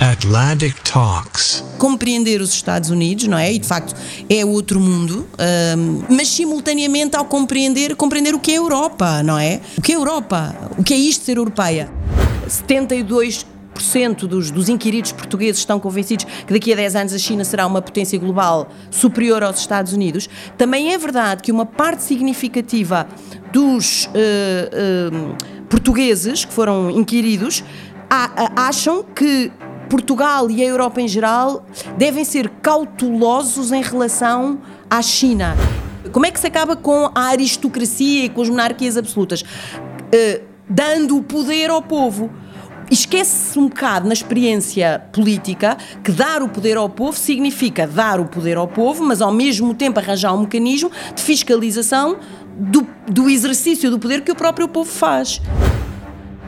[0.00, 1.64] Atlantic Talks.
[1.78, 3.52] Compreender os Estados Unidos, não é?
[3.52, 3.94] E de facto
[4.28, 5.26] é outro mundo,
[5.76, 9.60] um, mas simultaneamente ao compreender, compreender o que é Europa, não é?
[9.78, 10.54] O que é Europa?
[10.78, 11.90] O que é isto ser europeia?
[12.48, 13.46] 72
[14.28, 17.82] dos, dos inquiridos portugueses estão convencidos que daqui a 10 anos a China será uma
[17.82, 20.28] potência global superior aos Estados Unidos.
[20.56, 23.06] Também é verdade que uma parte significativa
[23.52, 27.64] dos uh, uh, portugueses que foram inquiridos
[28.56, 29.50] acham que
[29.94, 31.64] Portugal e a Europa em geral
[31.96, 34.58] devem ser cautelosos em relação
[34.90, 35.56] à China.
[36.10, 39.42] Como é que se acaba com a aristocracia e com as monarquias absolutas?
[39.42, 42.28] Uh, dando o poder ao povo.
[42.90, 48.24] Esquece-se um bocado na experiência política que dar o poder ao povo significa dar o
[48.24, 52.16] poder ao povo, mas ao mesmo tempo arranjar um mecanismo de fiscalização
[52.58, 55.40] do, do exercício do poder que o próprio povo faz.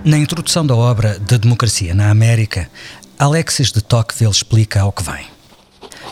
[0.05, 2.69] Na introdução da obra Da Democracia na América,
[3.19, 5.27] Alexis de Tocqueville explica ao que vem.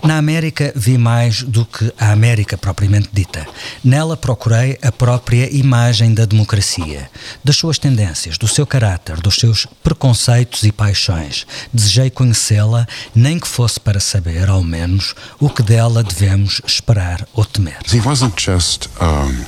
[0.02, 3.46] Na América vi mais do que a América propriamente dita.
[3.82, 7.10] Nela procurei a própria imagem da democracia,
[7.42, 11.46] das suas tendências, do seu caráter, dos seus preconceitos e paixões.
[11.72, 17.44] Desejei conhecê-la, nem que fosse para saber, ao menos, o que dela devemos esperar ou
[17.44, 17.78] temer.
[17.90, 19.44] He wasn't just um,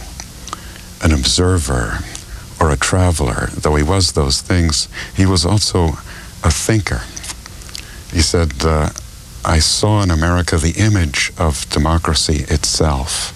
[1.02, 2.02] an observer
[2.58, 4.88] or a traveler, though he was those things.
[5.18, 5.98] He was also
[6.42, 7.02] a thinker.
[8.16, 8.88] He said, uh,
[9.44, 13.34] I saw in America the image of democracy itself.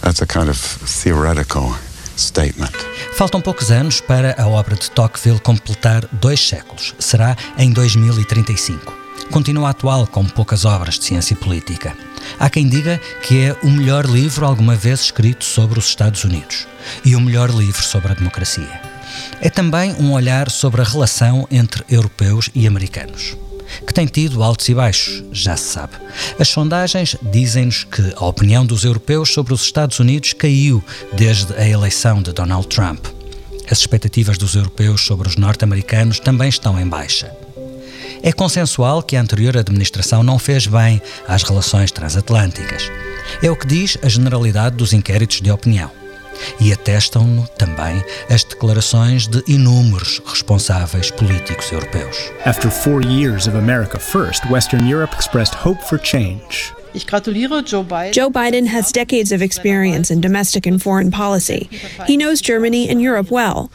[0.00, 0.56] That's a kind of
[1.02, 1.74] theoretical
[2.14, 2.72] statement.
[3.16, 6.94] Faltam poucos anos para a obra de Tocqueville completar dois séculos.
[7.00, 8.92] Será em 2035.
[9.32, 11.92] Continua atual, como poucas obras de ciência política.
[12.38, 16.68] Há quem diga que é o melhor livro alguma vez escrito sobre os Estados Unidos
[17.04, 18.80] e o melhor livro sobre a democracia.
[19.40, 23.36] É também um olhar sobre a relação entre europeus e americanos
[23.86, 25.94] que tem tido altos e baixos, já se sabe.
[26.38, 30.82] As sondagens dizem-nos que a opinião dos europeus sobre os Estados Unidos caiu
[31.12, 33.06] desde a eleição de Donald Trump.
[33.70, 37.30] As expectativas dos europeus sobre os norte-americanos também estão em baixa.
[38.22, 42.90] É consensual que a anterior administração não fez bem às relações transatlânticas.
[43.42, 45.99] É o que diz a generalidade dos inquéritos de opinião
[46.60, 52.16] e atestam-no também as declarações de inúmeros responsáveis políticos europeus.
[52.44, 56.72] After four years of America First, Western Europe expressed hope for change.
[56.94, 58.12] Ich gratuliere Joe Biden.
[58.12, 61.68] Joe Biden has decades of experience in domestic and foreign policy.
[62.06, 63.70] He knows Germany and Europe well.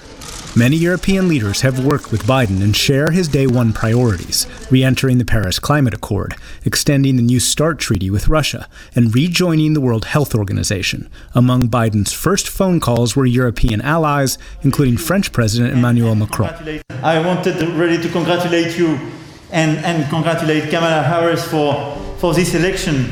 [0.58, 5.18] Many European leaders have worked with Biden and share his day one priorities re entering
[5.18, 6.34] the Paris Climate Accord,
[6.64, 11.10] extending the New START treaty with Russia, and rejoining the World Health Organization.
[11.34, 16.54] Among Biden's first phone calls were European allies, including French President Emmanuel Macron.
[17.04, 18.98] I wanted really to congratulate you
[19.56, 22.06] and, and congratulate Kamala Harris for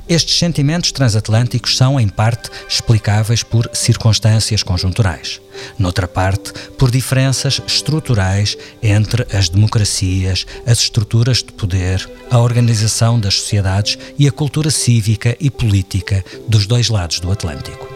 [0.10, 5.40] Estes sentimentos transatlânticos são, em parte, explicáveis por circunstâncias conjunturais.
[5.78, 13.36] Noutra parte, por diferenças estruturais entre as democracias, as estruturas de poder, a organização das
[13.36, 17.88] sociedades e a cultura cívica e política dos dois lados do Atlântico.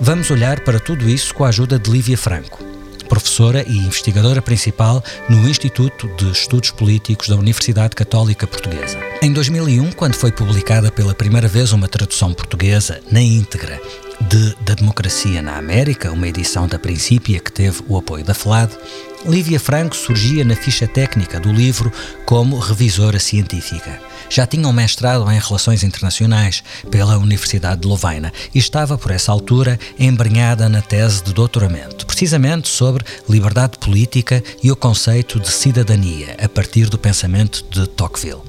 [0.00, 2.69] Vamos olhar para tudo isso com a ajuda de Lívia Franco
[3.10, 8.96] professora e investigadora principal no Instituto de Estudos Políticos da Universidade Católica Portuguesa.
[9.20, 13.82] Em 2001, quando foi publicada pela primeira vez uma tradução portuguesa na íntegra
[14.20, 18.72] de Da Democracia na América, uma edição da Princípia que teve o apoio da FLAD,
[19.26, 21.92] Lívia Franco surgia na ficha técnica do livro
[22.24, 24.09] como revisora científica.
[24.30, 29.32] Já tinha um mestrado em Relações Internacionais pela Universidade de Lovaina e estava, por essa
[29.32, 36.36] altura, embrenhada na tese de doutoramento, precisamente sobre liberdade política e o conceito de cidadania,
[36.40, 38.42] a partir do pensamento de Tocqueville.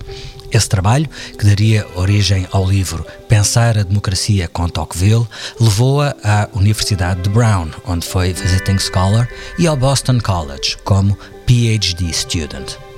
[0.51, 5.28] Esse trabalho, que daria origem ao livro Pensar a Democracia com Tocqueville,
[5.60, 11.18] levou-a à Universidade de Brown, onde foi visiting scholar, e ao Boston College como
[11.48, 12.91] PhD student.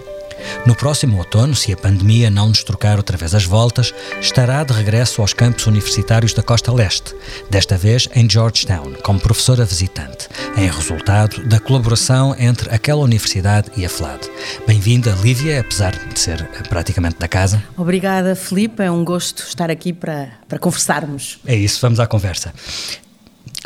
[0.66, 4.74] No próximo outono, se a pandemia não nos trocar outra vez as voltas, estará de
[4.74, 7.16] regresso aos campos universitários da costa leste,
[7.50, 13.86] desta vez em Georgetown, como professora visitante, em resultado da colaboração entre aquela universidade e
[13.86, 14.22] a FLAD.
[14.66, 17.63] Bem-vinda, Lívia, apesar de ser praticamente da casa.
[17.78, 18.81] Obrigada, Filipe.
[18.84, 21.40] É um gosto estar aqui para, para conversarmos.
[21.45, 22.54] É isso, vamos à conversa.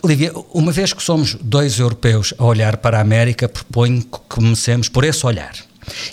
[0.03, 4.89] Lívia, uma vez que somos dois europeus a olhar para a América, proponho que comecemos
[4.89, 5.53] por esse olhar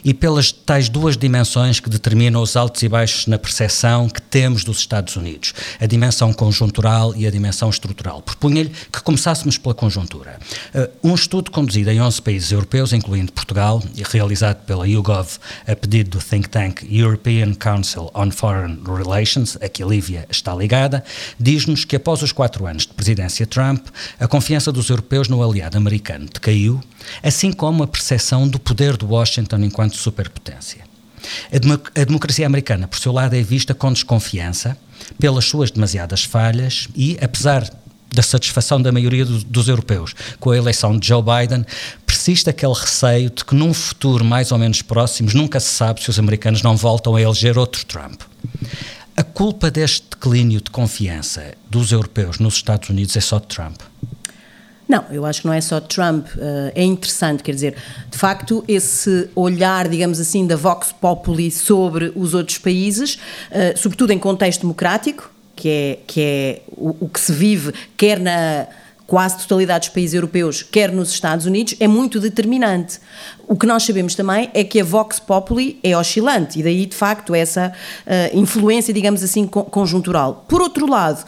[0.04, 4.64] e pelas tais duas dimensões que determinam os altos e baixos na percepção que temos
[4.64, 8.22] dos Estados Unidos, a dimensão conjuntural e a dimensão estrutural.
[8.22, 10.38] Propunha-lhe que começássemos pela conjuntura.
[10.74, 15.76] Uh, um estudo conduzido em 11 países europeus, incluindo Portugal, e realizado pela YouGov a
[15.76, 21.04] pedido do think tank European Council on Foreign Relations, a que a Lívia está ligada,
[21.38, 23.86] diz-nos que após os quatro anos de presidência Trump,
[24.18, 26.80] a confiança dos europeus no aliado americano decaiu,
[27.22, 30.84] assim como a percepção do poder de Washington enquanto superpotência.
[31.52, 34.76] A democracia americana, por seu lado, é vista com desconfiança
[35.18, 37.68] pelas suas demasiadas falhas e, apesar
[38.14, 41.66] da satisfação da maioria do, dos europeus com a eleição de Joe Biden,
[42.06, 46.10] persiste aquele receio de que num futuro mais ou menos próximo nunca se sabe se
[46.10, 48.22] os americanos não voltam a eleger outro Trump.
[49.16, 53.80] A culpa deste declínio de confiança dos europeus nos Estados Unidos é só de Trump?
[54.88, 56.26] Não, eu acho que não é só Trump.
[56.26, 57.74] Uh, é interessante, quer dizer,
[58.10, 64.12] de facto, esse olhar, digamos assim, da Vox Populi sobre os outros países, uh, sobretudo
[64.12, 68.66] em contexto democrático, que é, que é o, o que se vive, quer na
[69.06, 72.98] quase totalidade dos países europeus, quer nos Estados Unidos, é muito determinante.
[73.46, 76.96] O que nós sabemos também é que a Vox Populi é oscilante e daí, de
[76.96, 77.72] facto, essa
[78.06, 80.44] uh, influência, digamos assim, conjuntural.
[80.48, 81.24] Por outro lado,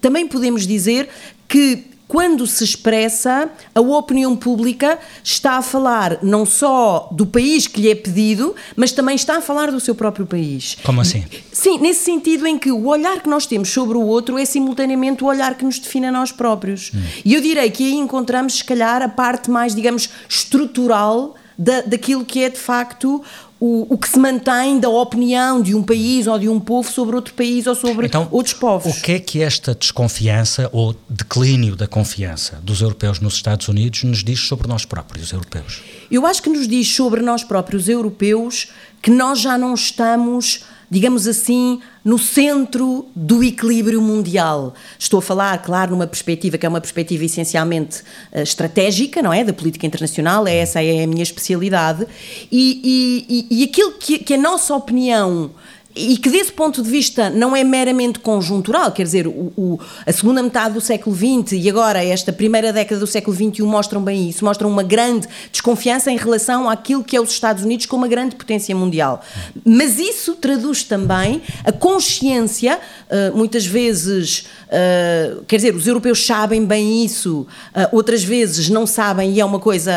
[0.00, 1.08] também podemos dizer
[1.46, 7.82] que quando se expressa, a opinião pública está a falar não só do país que
[7.82, 10.78] lhe é pedido, mas também está a falar do seu próprio país.
[10.82, 11.22] Como assim?
[11.52, 15.22] Sim, nesse sentido em que o olhar que nós temos sobre o outro é simultaneamente
[15.22, 16.90] o olhar que nos define a nós próprios.
[16.94, 17.02] Hum.
[17.24, 22.24] E eu direi que aí encontramos, se calhar, a parte mais, digamos, estrutural da, daquilo
[22.24, 23.22] que é de facto
[23.60, 27.16] o, o, que se mantém da opinião de um país ou de um povo sobre
[27.16, 28.96] outro país ou sobre então, outros povos.
[28.96, 34.04] O que é que esta desconfiança ou declínio da confiança dos europeus nos Estados Unidos
[34.04, 35.82] nos diz sobre nós próprios, europeus?
[36.10, 38.68] Eu acho que nos diz sobre nós próprios, europeus,
[39.02, 44.74] que nós já não estamos digamos assim, no centro do equilíbrio mundial.
[44.98, 48.00] Estou a falar, claro, numa perspectiva que é uma perspectiva essencialmente
[48.32, 49.44] uh, estratégica, não é?
[49.44, 52.06] Da política internacional, é essa é a minha especialidade.
[52.50, 55.50] E, e, e, e aquilo que, que a nossa opinião
[55.98, 60.12] e que desse ponto de vista não é meramente conjuntural, quer dizer, o, o, a
[60.12, 64.28] segunda metade do século XX e agora esta primeira década do século XXI mostram bem
[64.28, 68.08] isso, mostram uma grande desconfiança em relação àquilo que é os Estados Unidos como uma
[68.08, 69.20] grande potência mundial.
[69.64, 76.64] Mas isso traduz também a consciência, uh, muitas vezes, uh, quer dizer, os europeus sabem
[76.64, 77.40] bem isso,
[77.74, 79.92] uh, outras vezes não sabem e é uma coisa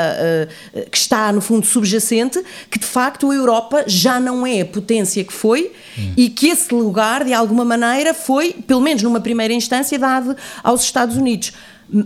[0.91, 5.23] que está no fundo subjacente, que de facto a Europa já não é a potência
[5.23, 6.13] que foi Hum.
[6.15, 10.81] E que esse lugar, de alguma maneira, foi, pelo menos numa primeira instância, dado aos
[10.81, 11.53] Estados Unidos.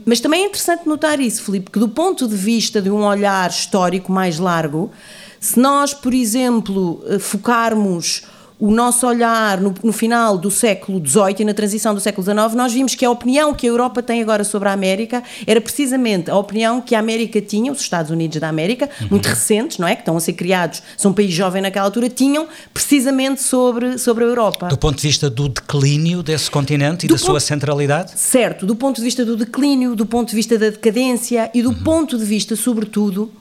[0.06, 3.50] Mas também é interessante notar isso, Filipe, que do ponto de vista de um olhar
[3.50, 4.92] histórico mais largo,
[5.40, 8.24] se nós, por exemplo, focarmos
[8.60, 12.54] o nosso olhar no, no, final do século XVIII e na transição do século XIX,
[12.56, 16.32] nós vimos que a opinião que a Europa tem agora sobre a América era precisamente
[16.32, 19.08] a opinião que a América tinha, os Estados Unidos da América, uhum.
[19.12, 19.96] muito recentes, não é?
[19.96, 24.24] Que estão a ser criados, são um país jovem naquela altura, tinham precisamente sobre, sobre
[24.24, 24.68] a Europa.
[24.68, 28.14] Do ponto de vista do declínio desse continente e do da ponto, sua centralidade?
[28.16, 31.70] Certo, do ponto de vista do declínio, do ponto de vista da decadência e do
[31.70, 31.84] uhum.
[31.84, 33.32] ponto de vista, sobretudo,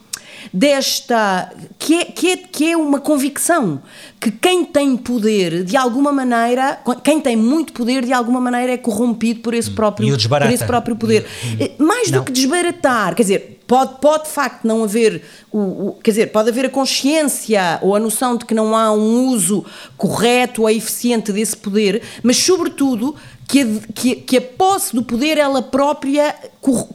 [0.53, 3.81] desta que é, que, é, que é uma convicção
[4.19, 8.77] que quem tem poder de alguma maneira quem tem muito poder de alguma maneira é
[8.77, 11.25] corrompido por esse próprio por esse próprio poder.
[11.59, 12.19] Eh, mais não.
[12.19, 16.31] do que desbaratar quer dizer pode pode de facto não haver o, o, quer dizer
[16.31, 19.65] pode haver a consciência ou a noção de que não há um uso
[19.97, 23.15] correto ou eficiente desse poder mas sobretudo
[23.47, 26.35] que a, que, que a posse do poder ela própria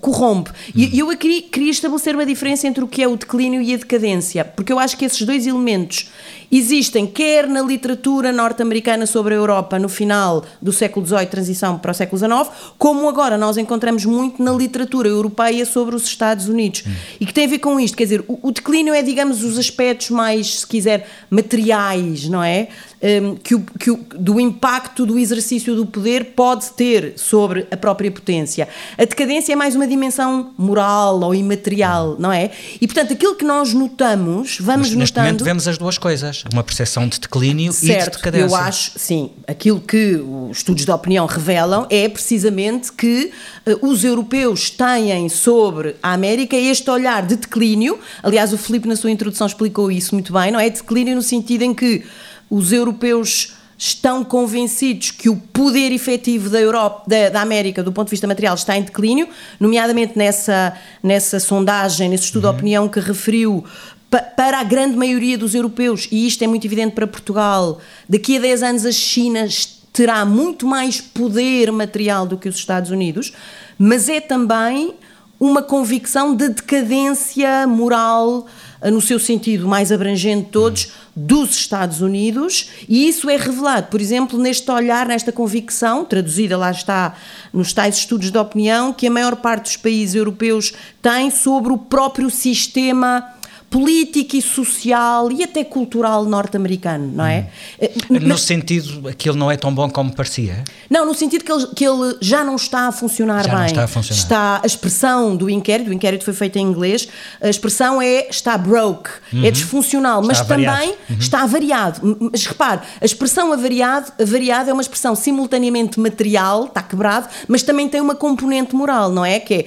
[0.00, 0.50] corrompe.
[0.74, 0.90] E hum.
[0.94, 4.44] eu aqui queria estabelecer uma diferença entre o que é o declínio e a decadência,
[4.44, 6.10] porque eu acho que esses dois elementos
[6.50, 11.92] existem quer na literatura norte-americana sobre a Europa no final do século XVIII, transição para
[11.92, 16.82] o século XIX, como agora nós encontramos muito na literatura europeia sobre os Estados Unidos.
[16.84, 16.92] Hum.
[17.20, 19.56] E que tem a ver com isto, quer dizer, o, o declínio é, digamos, os
[19.56, 22.68] aspectos mais, se quiser, materiais, não é?
[23.02, 27.76] Um, que o, que o, do impacto do exercício do poder pode ter sobre a
[27.76, 28.68] própria potência.
[28.98, 32.50] A decadência é mais uma dimensão moral ou imaterial, não é?
[32.78, 35.26] E portanto, aquilo que nós notamos, vamos Mas, neste notando.
[35.28, 38.54] momento vemos as duas coisas, uma percepção de declínio e de Certo, decadência.
[38.54, 40.16] eu acho, sim, aquilo que
[40.50, 43.30] os estudos de opinião revelam é precisamente que
[43.64, 47.98] eh, os europeus têm sobre a América este olhar de declínio.
[48.22, 50.68] Aliás, o Filipe, na sua introdução, explicou isso muito bem, não é?
[50.68, 52.04] Declínio no sentido em que
[52.50, 58.08] os europeus estão convencidos que o poder efetivo da Europa, da, da, América, do ponto
[58.08, 59.26] de vista material, está em declínio,
[59.58, 62.52] nomeadamente nessa, nessa sondagem, nesse estudo Uhum.
[62.52, 63.64] de opinião que referiu
[64.10, 68.36] pa- para a grande maioria dos europeus, e isto é muito evidente para Portugal, daqui
[68.36, 69.46] a 10 anos a China
[69.94, 73.32] terá muito mais poder material do que os Estados Unidos,
[73.78, 74.92] mas é também
[75.38, 78.46] uma convicção de decadência moral
[78.84, 84.00] no seu sentido mais abrangente de todos dos Estados Unidos e isso é revelado, por
[84.00, 87.14] exemplo, neste olhar, nesta convicção, traduzida lá está
[87.52, 90.72] nos tais estudos de opinião, que a maior parte dos países europeus
[91.02, 93.39] tem sobre o próprio sistema
[93.70, 97.46] político e social e até cultural norte-americano, não é?
[97.80, 100.64] Eh, No sentido que ele não é tão bom como parecia.
[100.90, 103.58] Não, no sentido que ele, que ele já não está a funcionar Já bem.
[103.60, 104.20] não está a funcionar.
[104.22, 107.06] Está- a expressão do inquérito, o inquérito foi feito em inglês,
[107.40, 109.44] a expressão é está broke, Uhum.
[109.44, 110.76] é disfuncional, mas avariado.
[110.78, 111.16] também Uhum.
[111.18, 112.18] está avariado.
[112.32, 117.88] Mas repare, a expressão avariado, avariado é uma expressão simultaneamente material, está quebrado, mas também
[117.88, 119.38] tem uma componente moral, não é?
[119.38, 119.66] Que é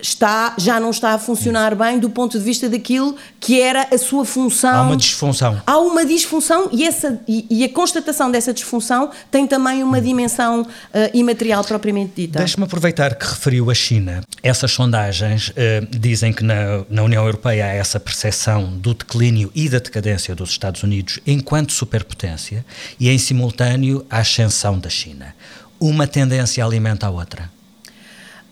[0.00, 3.98] está, já não está a funcionar bem do ponto de vista daquilo que era a
[3.98, 4.74] sua função.
[4.74, 5.62] Há uma disfunção.
[5.66, 10.66] Há uma disfunção e, essa, e, e a constatação dessa disfunção tem também uma dimensão
[10.92, 12.38] eh, imaterial propriamente dita.
[12.38, 14.22] Deixe-me aproveitar que referiu a China.
[14.42, 19.68] Essas sondagens eh, dizem que na, na União Europeia há essa percepção do declínio e
[19.68, 22.64] da decadência dos Estados Unidos enquanto superpotência
[22.98, 25.34] e, em simultâneo, a ascensão da China.
[25.78, 27.59] Uma tendência alimenta a outra.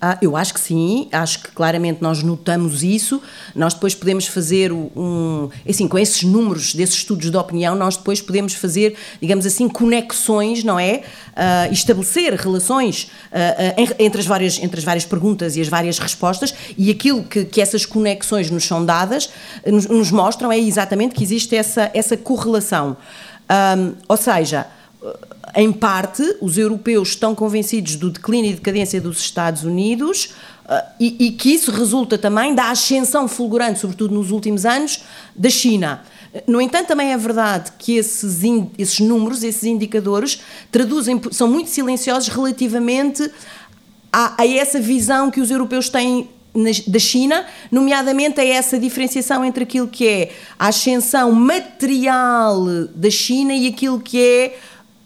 [0.01, 3.21] Ah, eu acho que sim, acho que claramente nós notamos isso.
[3.53, 5.49] Nós depois podemos fazer um.
[5.67, 10.63] Assim, com esses números desses estudos de opinião, nós depois podemos fazer, digamos assim, conexões,
[10.63, 11.01] não é?
[11.35, 15.99] Ah, estabelecer relações ah, em- entre, as várias, entre as várias perguntas e as várias
[15.99, 19.29] respostas, e aquilo que, que essas conexões nos são dadas,
[19.65, 22.95] nos, nos mostram é exatamente que existe essa, essa correlação.
[23.49, 24.65] Ahm, ou seja,
[25.55, 30.29] em parte, os europeus estão convencidos do declínio e decadência dos Estados Unidos
[30.67, 35.03] ah, e, e que isso resulta também da ascensão fulgurante, sobretudo nos últimos anos,
[35.35, 36.03] da China.
[36.45, 38.41] No entanto, também é verdade que esses,
[38.77, 40.41] esses números, esses indicadores,
[40.71, 43.29] traduzem, são muito silenciosos relativamente
[44.13, 49.43] a, a essa visão que os europeus têm nas- da China, nomeadamente a essa diferenciação
[49.43, 52.63] entre aquilo que é a ascensão material
[52.93, 54.59] da China e aquilo que é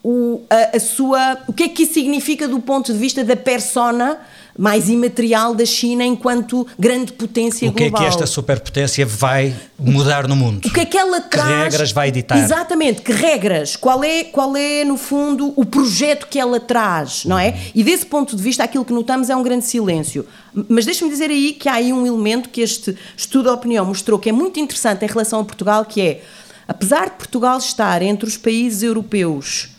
[0.04, 1.38] o, a, a sua.
[1.48, 4.20] O que é que isso significa do ponto de vista da persona
[4.58, 8.04] mais imaterial da China enquanto grande potência O que é global?
[8.04, 10.68] que esta superpotência vai mudar no mundo?
[10.68, 11.74] O que é que ela traz?
[11.74, 12.38] regras vai ditar?
[12.38, 13.76] Exatamente, que regras?
[13.76, 17.58] Qual é, qual é, no fundo, o projeto que ela traz, não é?
[17.74, 20.26] E desse ponto de vista, aquilo que notamos é um grande silêncio.
[20.70, 24.20] Mas deixa-me dizer aí que há aí um elemento que este estudo de opinião mostrou
[24.20, 26.22] que é muito interessante em relação a Portugal, que é,
[26.68, 29.73] apesar de Portugal estar entre os países europeus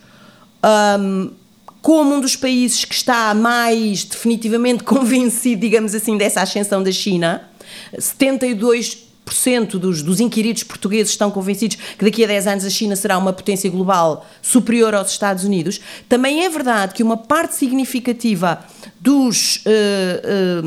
[1.01, 1.31] hum,
[1.83, 7.43] como um dos países que está mais definitivamente convencido, digamos assim, dessa ascensão da China,
[7.97, 8.99] 72%
[9.79, 13.33] dos, dos inquiridos portugueses estão convencidos que daqui a 10 anos a China será uma
[13.33, 15.81] potência global superior aos Estados Unidos.
[16.09, 18.65] Também é verdade que uma parte significativa
[19.01, 20.63] dos eh, eh,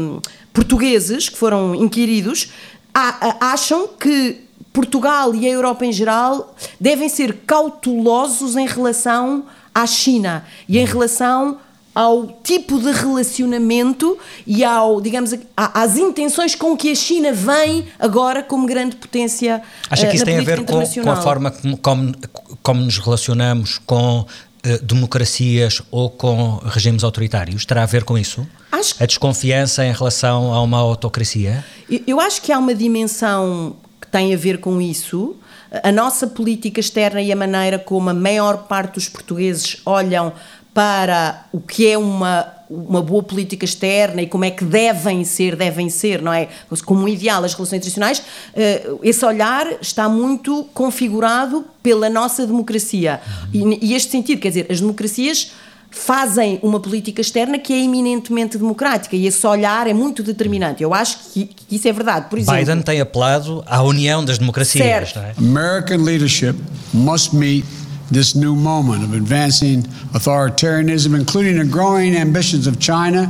[0.54, 2.50] portugueses que foram inquiridos
[2.94, 4.38] a- a- acham que
[4.74, 9.46] Portugal e a Europa em geral devem ser cautelosos em relação
[9.82, 11.58] à China e em relação
[11.94, 18.44] ao tipo de relacionamento e ao, digamos, às intenções com que a China vem agora
[18.44, 21.52] como grande potência Acha eh, que isso na tem a ver com, com a forma
[21.52, 22.16] como, como,
[22.62, 24.26] como nos relacionamos com
[24.64, 27.66] eh, democracias ou com regimes autoritários?
[27.66, 28.48] Terá a ver com isso?
[28.72, 31.66] Acho A desconfiança em relação a uma autocracia?
[31.90, 35.36] Eu- Eu acho que há uma dimensão que tem a ver com isso.
[35.84, 40.34] A nossa política externa e a maneira como a maior parte dos portugueses olham
[40.74, 45.56] para o que é uma, uma boa política externa e como é que devem ser,
[45.56, 46.50] devem ser, não é?
[46.86, 48.22] Como um ideal as relações internacionais,
[48.56, 53.20] eh, esse olhar está muito configurado pela nossa democracia.
[53.52, 55.52] E, e este sentido, quer dizer, as democracias
[55.98, 60.82] fazem uma política externa que é eminentemente democrática e esse olhar é muito determinante.
[60.84, 62.30] Eu acho que, que isso é verdade.
[62.30, 65.20] Por exemplo, Biden tem apelado à união das democracias, Certo.
[65.20, 65.34] não é?
[65.38, 66.56] American leadership
[66.94, 67.66] must meet
[68.12, 73.28] this new moment of advancing authoritarianism, including the growing ambitions of China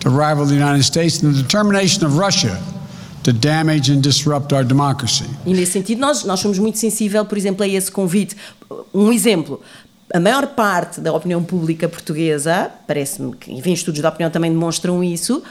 [0.00, 2.60] to rival the United States and the determination of Russia
[3.22, 5.24] to damage and disrupt our democracy.
[5.44, 8.36] E nesse sentido, nós, nós somos muito sensível, por exemplo, a esse convite.
[8.94, 9.60] Um exemplo.
[10.16, 15.04] A maior parte da opinião pública portuguesa, parece-me que, enfim, estudos de opinião também demonstram
[15.04, 15.42] isso,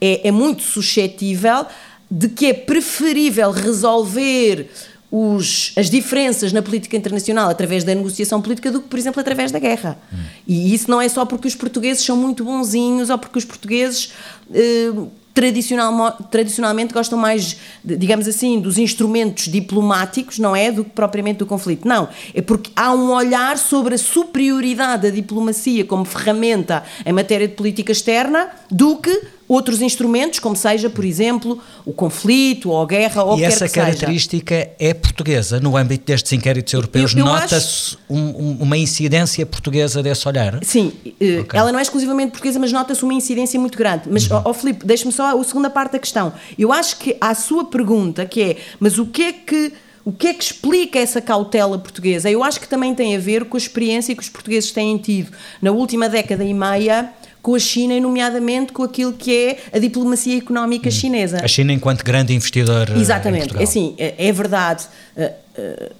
[0.00, 1.66] é, é muito suscetível
[2.08, 4.70] de que é preferível resolver
[5.10, 9.50] os, as diferenças na política internacional através da negociação política do que, por exemplo, através
[9.50, 9.98] da guerra.
[10.12, 10.18] Hum.
[10.46, 14.12] E isso não é só porque os portugueses são muito bonzinhos ou porque os portugueses.
[14.54, 14.92] Eh,
[15.34, 20.70] tradicional, tradicionalmente gostam mais, digamos assim, dos instrumentos diplomáticos, não é?
[20.70, 21.86] Do que propriamente do conflito.
[21.86, 22.08] Não.
[22.34, 27.54] É porque há um olhar sobre a superioridade da diplomacia como ferramenta em matéria de
[27.54, 33.22] política externa do que outros instrumentos, como seja, por exemplo, o conflito ou a guerra
[33.22, 34.70] ou E essa que característica seja.
[34.78, 35.60] é portuguesa.
[35.60, 40.58] No âmbito destes inquéritos europeus, nota-se um, um, uma incidência portuguesa desse olhar?
[40.62, 41.58] Sim, eh, okay.
[41.58, 44.04] ela não é exclusivamente portuguesa, mas nota-se uma incidência muito grande.
[44.10, 44.42] Mas, uhum.
[44.44, 46.32] oh, Filipe, deixe-me só a segunda parte da questão.
[46.58, 49.72] Eu acho que a sua pergunta, que é, mas o que é que
[50.04, 52.28] o que é que explica essa cautela portuguesa?
[52.28, 55.30] Eu acho que também tem a ver com a experiência que os portugueses têm tido
[55.60, 59.78] na última década e meia com a China, e nomeadamente com aquilo que é a
[59.78, 60.92] diplomacia económica hum.
[60.92, 61.44] chinesa.
[61.44, 63.56] A China enquanto grande investidor eh, Exatamente.
[63.56, 64.84] Em assim, é, é verdade.
[65.16, 65.92] Eh, eh,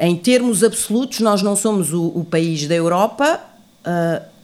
[0.00, 3.40] em termos absolutos, nós não somos o, o país da Europa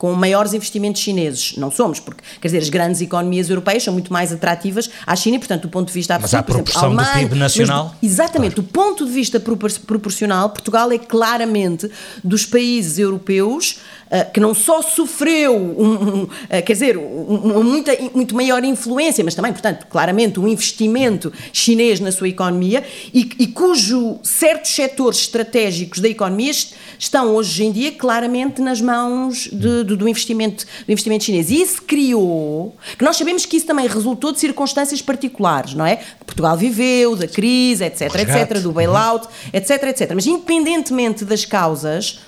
[0.01, 1.57] com maiores investimentos chineses.
[1.59, 5.37] Não somos, porque, quer dizer, as grandes economias europeias são muito mais atrativas à China
[5.37, 7.97] e, portanto, do ponto de vista absoluto, mas há proporção exemplo, Alemanha, do PIB nacional?
[8.01, 8.69] Mas, exatamente, claro.
[8.69, 11.91] do ponto de vista proporcional, Portugal é claramente
[12.25, 13.79] dos países europeus
[14.11, 16.29] uh, que não só sofreu, um, um, uh,
[16.65, 22.11] quer dizer, uma muita, muito maior influência, mas também, portanto, claramente um investimento chinês na
[22.13, 26.51] sua economia e, e cujo certos setores estratégicos da economia
[26.99, 31.51] estão hoje em dia claramente nas mãos de, do, do, investimento, do investimento chinês.
[31.51, 35.97] E isso criou, que nós sabemos que isso também resultou de circunstâncias particulares, não é?
[35.97, 40.13] Que Portugal viveu, da crise, etc, etc, do bailout, etc, etc.
[40.15, 42.21] Mas independentemente das causas,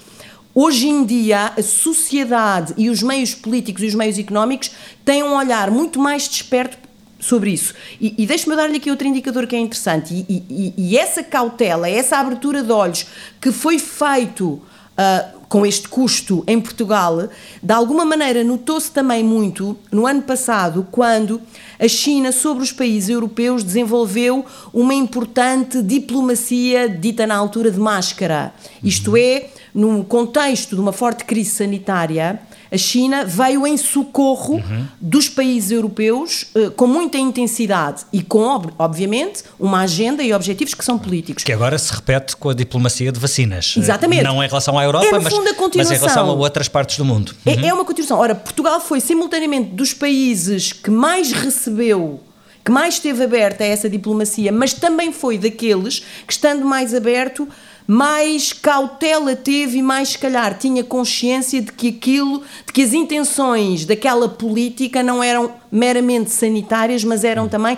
[0.54, 4.70] Hoje em dia, a sociedade e os meios políticos e os meios económicos
[5.02, 6.76] têm um olhar muito mais desperto
[7.18, 7.72] sobre isso.
[7.98, 10.12] E, e deixe-me dar-lhe aqui outro indicador que é interessante.
[10.12, 13.06] E, e, e, essa cautela, essa abertura de olhos
[13.40, 14.46] que foi feito
[14.92, 17.28] uh, com este custo em Portugal,
[17.62, 21.40] de alguma maneira notou-se também muito no ano passado, quando
[21.78, 28.52] a China, sobre os países europeus, desenvolveu uma importante diplomacia dita na altura de máscara.
[28.82, 34.86] Isto é, no contexto de uma forte crise sanitária, a China veio em socorro uhum.
[35.00, 40.74] dos países europeus uh, com muita intensidade e com, ob obviamente, uma agenda e objetivos
[40.74, 41.44] que são políticos.
[41.44, 43.74] Que agora se repete com a diplomacia de vacinas.
[43.76, 44.24] Exatamente.
[44.24, 45.32] Não em relação à Europa, é, mas,
[45.76, 47.34] mas, em relação a outras partes do mundo.
[47.44, 47.52] Uhum.
[47.52, 48.18] É, é uma continuação.
[48.18, 52.20] Ora, Portugal foi simultaneamente dos países que mais recebeu
[52.64, 57.48] que mais esteve aberta a essa diplomacia, mas também foi daqueles que, estando mais aberto,
[57.86, 62.92] mais cautela teve e mais, se calhar, tinha consciência de que aquilo, de que as
[62.92, 67.76] intenções daquela política não eram meramente sanitárias, mas eram também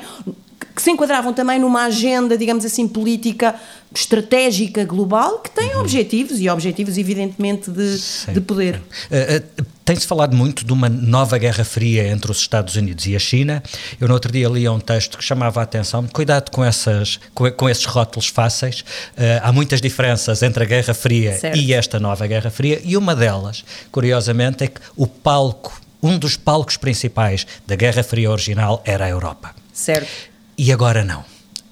[0.75, 3.55] que se enquadravam também numa agenda, digamos assim, política
[3.94, 5.80] estratégica global que tem uhum.
[5.80, 7.98] objetivos e objetivos evidentemente de,
[8.33, 8.76] de poder.
[8.76, 13.14] Uh, uh, Tem-se falado muito de uma nova guerra fria entre os Estados Unidos e
[13.14, 13.62] a China.
[14.00, 17.50] Eu no outro dia li um texto que chamava a atenção, cuidado com, essas, com,
[17.52, 18.80] com esses rótulos fáceis.
[18.80, 21.59] Uh, há muitas diferenças entre a Guerra Fria certo.
[21.59, 26.37] e esta nova Guerra Fria e uma delas, curiosamente, é que o palco, um dos
[26.37, 29.54] palcos principais da Guerra Fria original era a Europa.
[29.72, 31.24] Certo e agora não.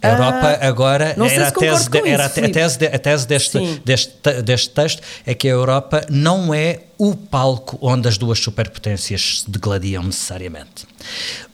[0.02, 3.26] A Europa ah, agora era, a tese, de, era isso, a tese, de, a tese
[3.26, 8.40] deste, deste, deste texto é que a Europa não é o palco onde as duas
[8.40, 10.86] superpotências se degladiam necessariamente.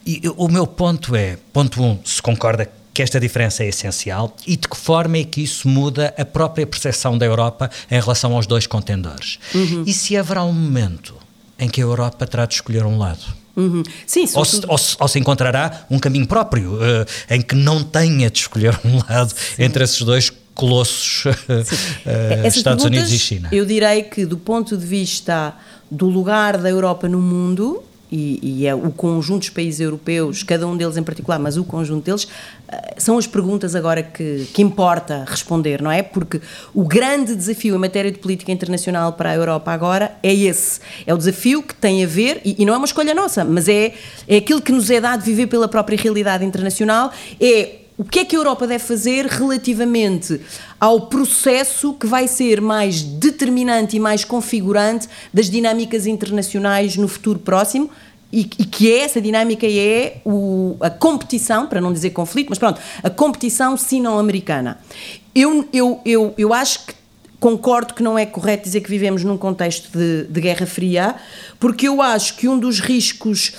[0.06, 4.56] E o meu ponto é, ponto um, se concorda que esta diferença é essencial e
[4.56, 8.46] de que forma é que isso muda a própria percepção da Europa em relação aos
[8.46, 9.38] dois contendores.
[9.54, 9.84] Uhum.
[9.86, 11.14] E se haverá um momento
[11.58, 13.24] em que a Europa terá de escolher um lado?
[13.58, 13.82] Uhum.
[14.06, 17.82] Sim, ou, se, ou, se, ou, se, encontrará um caminho próprio uh, em que não
[17.82, 19.64] tenha de escolher um lado Sim.
[19.64, 23.48] entre esses dois colossos, uh, Estados Unidos e China.
[23.50, 25.54] Eu direi que, do ponto de vista
[25.90, 30.66] do lugar da Europa no mundo, e, e, é o conjunto dos países europeus, cada
[30.66, 32.26] um deles em particular, mas o conjunto deles,
[32.68, 36.02] eh, são as perguntas agora que, que importa responder, não é?
[36.02, 36.40] Porque
[36.74, 40.80] o grande desafio em matéria de política internacional para a Europa agora é esse.
[41.06, 43.68] É o desafio que tem a ver, e, e não é uma escolha nossa, mas
[43.68, 43.94] é,
[44.26, 48.24] é aquilo que nos é dado viver pela própria realidade internacional, é o que é
[48.24, 50.40] que a Europa deve fazer relativamente
[50.78, 57.40] ao processo que vai ser mais determinante e mais configurante das dinâmicas internacionais no futuro
[57.40, 57.90] próximo?
[58.30, 62.78] E, que é, essa dinâmica é o, a competição, para não dizer conflito, mas pronto,
[63.02, 64.78] a competição sino-americana.
[65.34, 66.94] Eu, eu, eu, eu acho que
[67.40, 71.14] concordo que não é correto dizer que vivemos num contexto de, de Guerra Fria,
[71.60, 73.52] porque eu acho que um dos riscos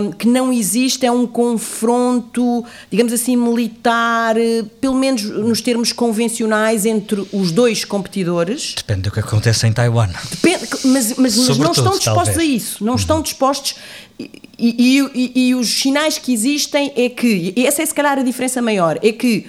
[0.00, 5.92] um, que não existe é um confronto, digamos assim, militar, eh, pelo menos nos termos
[5.92, 8.74] convencionais, entre os dois competidores.
[8.76, 10.08] Depende do que acontece em Taiwan.
[10.30, 12.38] Depende, mas, mas, mas não estão dispostos talvez.
[12.38, 13.74] a isso, não estão dispostos.
[14.18, 18.18] E, e, e, e os sinais que existem é que, e essa é se calhar
[18.18, 19.46] a diferença maior, é que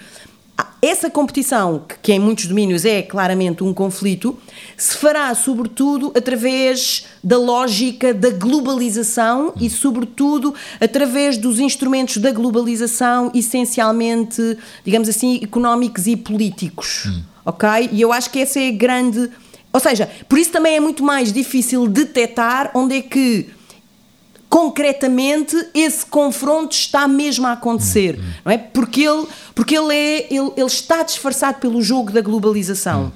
[0.81, 4.37] essa competição, que em muitos domínios é claramente um conflito,
[4.75, 13.31] se fará sobretudo através da lógica da globalização e, sobretudo, através dos instrumentos da globalização,
[13.33, 17.05] essencialmente, digamos assim, económicos e políticos.
[17.05, 17.21] Hum.
[17.45, 17.89] Ok?
[17.91, 19.29] E eu acho que essa é a grande.
[19.73, 23.49] Ou seja, por isso também é muito mais difícil detectar onde é que
[24.51, 28.57] concretamente esse confronto está mesmo a acontecer, não é?
[28.57, 33.13] Porque ele, porque ele, é, ele, ele está disfarçado pelo jogo da globalização.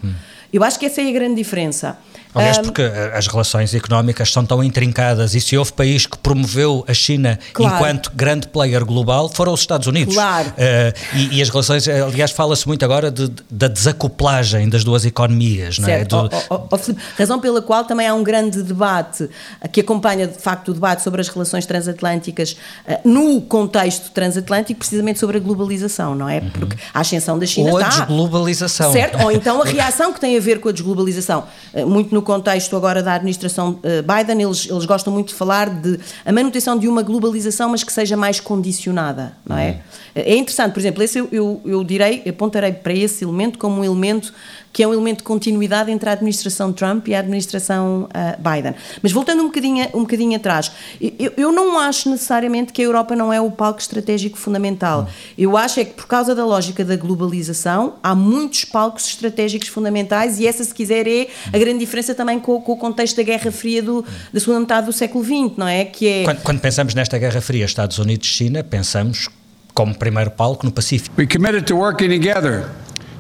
[0.54, 2.00] Eu acho que essa é a grande diferença.
[2.36, 2.82] Aliás, Um, porque
[3.14, 7.76] as relações económicas são tão intrincadas e se houve país que promoveu a China Claro.
[7.76, 10.14] enquanto grande player global, foram os Estados Unidos.
[10.14, 10.52] Claro.
[10.58, 15.06] Eh, e, e as relações, eh, aliás, fala-se muito agora de- da desacoplagem das duas
[15.06, 15.98] economias, não é?
[16.00, 16.28] Certo.
[16.28, 19.30] Do- Ó, ó, ó, Filipe, razão pela qual também há um grande debate
[19.62, 24.80] eh, que acompanha de facto o debate sobre as relações transatlânticas eh, no contexto transatlântico,
[24.80, 26.42] precisamente sobre a globalização, não é?
[26.42, 27.76] Porque a ascensão da China Uhum.
[27.76, 28.06] Ou a está.
[28.06, 28.92] desglobalização.
[28.92, 29.24] Certo?
[29.24, 31.46] Ou então a reação que tem a ver com a desglobalização.
[31.74, 35.70] Eh, Muito no contexto agora da administração eh, Biden, eles, eles gostam muito de falar
[35.70, 39.80] de a manutenção de uma globalização, mas que seja mais condicionada, não é?
[40.14, 43.84] É interessante, por exemplo, esse eu, eu, eu direi, apontarei para esse elemento como um
[43.84, 44.34] elemento
[44.76, 48.76] que é um elemento de continuidade entre a administração Trump e a administração ah, Biden.
[49.02, 50.70] Mas voltando um bocadinho, um bocadinho atrás,
[51.18, 55.08] eu, eu não acho necessariamente que a Europa não é o palco estratégico fundamental.
[55.38, 60.42] Eu acho é que por causa da lógica da globalização há muitos palcos estratégicos fundamentais
[60.42, 63.52] e essa, se quiser, é a grande diferença também com, com o contexto da Guerra
[63.54, 65.86] Fria do, da segunda metade do século XX, não é?
[65.86, 69.30] Que é Quando, quando pensamos nesta Guerra Fria Estados Unidos-China, pensamos
[69.74, 71.16] como primeiro palco no Pacífico.
[71.18, 72.70] We committed to working together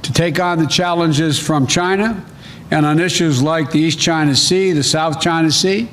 [0.05, 2.23] to take on the challenges from China
[2.69, 5.89] and on issues like the East China Sea, the South China Sea,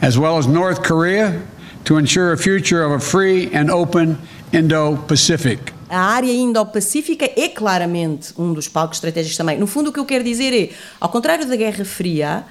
[0.00, 1.42] as well as North Korea,
[1.84, 4.18] to ensure a future of a free and open
[4.54, 5.72] Indo Pacific.
[5.90, 9.58] A área Indo-Pacífica é claramente um dos palcos estratégicos também.
[9.58, 12.46] No fundo, o que eu quero dizer é, ao contrário da Guerra Fria,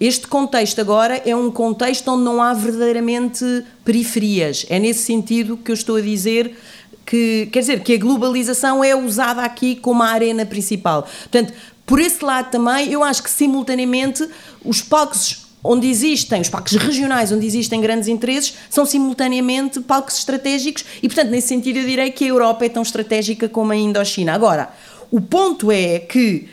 [0.00, 4.64] este contexto agora é um contexto onde não há verdadeiramente periferias.
[4.68, 6.56] É nesse sentido que eu estou a dizer
[7.04, 11.02] que, quer dizer, que a globalização é usada aqui como a arena principal.
[11.02, 11.52] Portanto,
[11.86, 14.26] por esse lado também, eu acho que simultaneamente
[14.64, 20.84] os palcos onde existem, os palcos regionais onde existem grandes interesses, são simultaneamente palcos estratégicos
[21.02, 24.34] e, portanto, nesse sentido eu direi que a Europa é tão estratégica como a Indochina.
[24.34, 24.68] Agora,
[25.10, 26.48] o ponto é que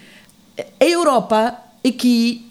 [0.79, 2.45] a Europa aqui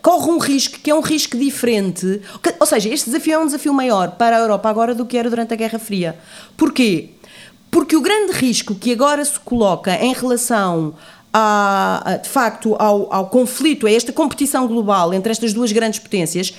[0.00, 2.20] corre um risco que é um risco diferente,
[2.60, 5.30] ou seja, este desafio é um desafio maior para a Europa agora do que era
[5.30, 6.16] durante a Guerra Fria.
[6.56, 7.10] Porquê?
[7.72, 10.94] Porque o grande risco que agora se coloca em relação
[11.32, 16.52] a, de facto ao, ao conflito, a esta competição global entre estas duas grandes potências,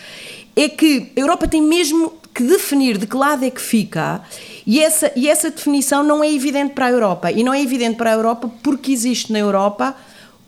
[0.55, 4.21] é que a Europa tem mesmo que definir de que lado é que fica
[4.65, 7.31] e essa, e essa definição não é evidente para a Europa.
[7.31, 9.95] E não é evidente para a Europa porque existe na Europa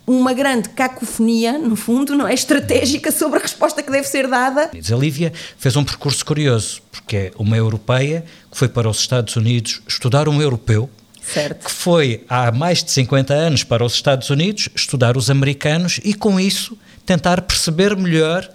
[0.07, 4.69] uma grande cacofonia, no fundo, não é estratégica sobre a resposta que deve ser dada.
[4.73, 9.35] A Lívia fez um percurso curioso, porque é uma europeia que foi para os Estados
[9.35, 10.89] Unidos estudar um europeu,
[11.21, 11.65] Certo.
[11.65, 16.13] que foi há mais de 50 anos para os Estados Unidos estudar os americanos e
[16.13, 18.47] com isso tentar perceber melhor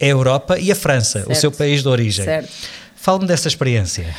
[0.00, 1.32] a Europa e a França, Certo.
[1.32, 2.26] o seu país de origem.
[2.96, 4.14] Fala-me dessa experiência.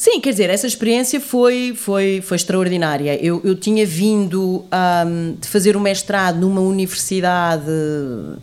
[0.00, 3.22] Sim, quer dizer, essa experiência foi, foi, foi extraordinária.
[3.22, 7.70] Eu, eu tinha vindo um, de fazer um mestrado numa universidade,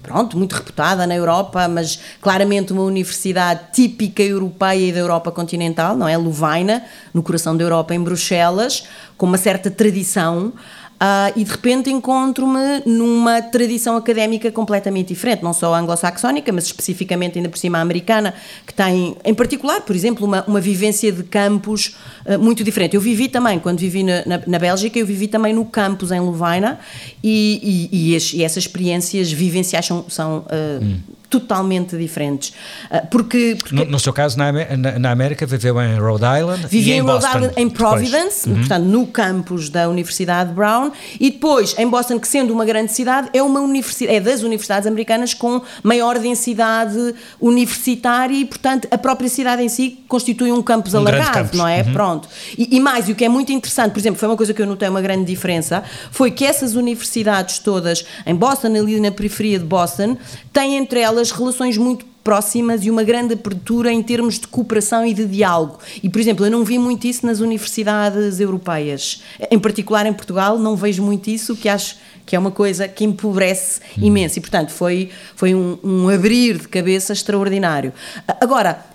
[0.04, 5.98] pronto, muito reputada na Europa, mas claramente uma universidade típica europeia e da Europa continental,
[5.98, 6.16] não é?
[6.16, 8.84] Louvaina, no coração da Europa, em Bruxelas,
[9.18, 10.54] com uma certa tradição.
[10.98, 17.38] Uh, e de repente encontro-me numa tradição académica completamente diferente, não só anglo-saxónica, mas especificamente
[17.38, 18.34] ainda por cima americana,
[18.66, 22.96] que tem, em particular, por exemplo, uma, uma vivência de campus uh, muito diferente.
[22.96, 26.20] Eu vivi também, quando vivi na, na, na Bélgica, eu vivi também no campus em
[26.20, 26.80] Louvaina
[27.24, 32.54] e, e, e, e essas experiências vivenciais são, são uh, totalmente diferentes.
[32.90, 36.68] Uh, porque, porque no, no, seu caso, na, na, na, América, viveu em Rhode Island
[36.68, 38.56] vivi e em, em Rhode Island, em Providence, uhum.
[38.60, 43.30] portanto, no campus da Universidade Brown, e depois em Boston, que sendo uma grande cidade,
[43.34, 49.30] é uma universidade, é das universidades americanas com maior densidade universitária e, portanto, a própria
[49.30, 51.58] cidade em si constitui um campus um alargado, campus.
[51.58, 51.82] não é?
[51.82, 51.94] Uhum.
[51.94, 52.30] Pronto.
[52.58, 54.62] E, e mais, e o que é muito interessante, por exemplo, foi uma coisa que
[54.62, 59.60] eu notei uma grande diferença, foi que essas universidades todas, em Boston, ali na periferia
[59.60, 60.18] de Boston,
[60.54, 65.14] têm entre elas relações muito próximas e uma grande abertura em termos de cooperação e
[65.14, 65.80] de diálogo.
[66.04, 69.24] E, por exemplo, eu não vi muito isso nas universidades europeias.
[69.50, 71.96] Em particular em Portugal, não vejo muito isso, que acho
[72.28, 74.38] que é uma coisa que empobrece imenso.
[74.38, 77.94] E, portanto, foi, foi um, um abrir de cabeça extraordinário.
[78.42, 78.86] Agora,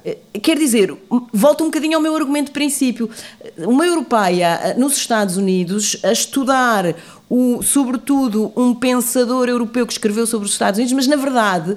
[0.42, 0.94] quer dizer,
[1.32, 3.08] volto um bocadinho ao meu argumento de princípio.
[3.56, 6.94] Uma europeia nos Estados Unidos a estudar
[7.28, 11.74] o, sobretudo um pensador europeu que escreveu sobre os Estados Unidos, mas na verdade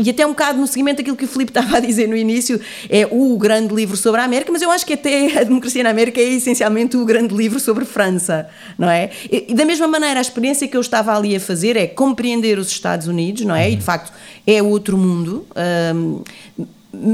[0.00, 2.60] e até um bocado no seguimento daquilo que o Filipe estava a dizer no início,
[2.88, 5.90] é o grande livro sobre a América, mas eu acho que até a democracia na
[5.90, 9.10] América é essencialmente o grande livro sobre França, não é?
[9.30, 12.68] E, da mesma maneira, a experiência que eu estava ali a fazer é compreender os
[12.68, 13.70] Estados Unidos, não é?
[13.70, 14.12] E de facto
[14.46, 15.44] é outro mundo.
[15.92, 16.22] Um,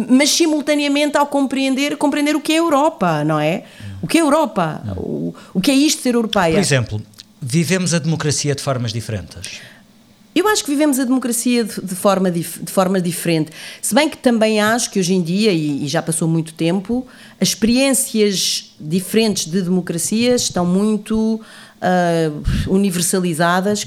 [0.08, 3.64] mas simultaneamente ao compreender, compreender o que é Europa, não é?
[4.00, 4.82] O que é Europa?
[4.96, 6.52] O, o que é isto ser europeia?
[6.52, 7.02] Por exemplo,
[7.40, 9.60] vivemos a democracia de formas diferentes.
[10.34, 13.52] Eu acho que vivemos a democracia de, de, forma, dif, de forma diferente.
[13.80, 17.06] Se bem que também acho que hoje em dia, e, e, já passou muito tempo,
[17.44, 23.86] as experiências diferentes de democracia estão muito uh, universalizadas,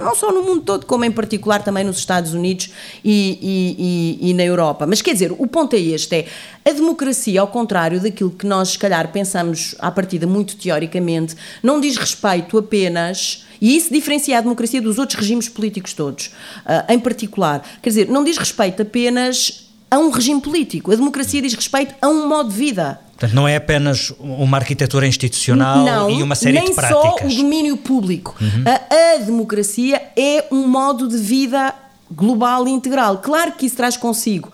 [0.00, 2.72] não só no mundo todo, como em particular também nos Estados Unidos
[3.04, 4.84] e, e, e, na Europa.
[4.84, 6.26] Mas quer dizer, o ponto é este:
[6.64, 11.36] é a democracia, ao contrário daquilo que nós, se calhar, pensamos à partida muito teoricamente,
[11.62, 13.44] não diz respeito apenas.
[13.60, 17.64] E isso diferencia a democracia dos outros regimes políticos todos, uh, em particular.
[17.80, 20.92] Quer dizer, não diz respeito apenas a um regime político.
[20.92, 23.00] A democracia diz respeito a um modo de vida.
[23.12, 26.90] Portanto, não é apenas uma arquitetura institucional não, e uma série de práticas.
[26.90, 28.36] Não, nem só o domínio público.
[28.40, 28.64] Uhum.
[28.64, 31.74] A, a, democracia é um modo de vida
[32.10, 33.18] global e integral.
[33.18, 34.52] Claro que isso traz consigo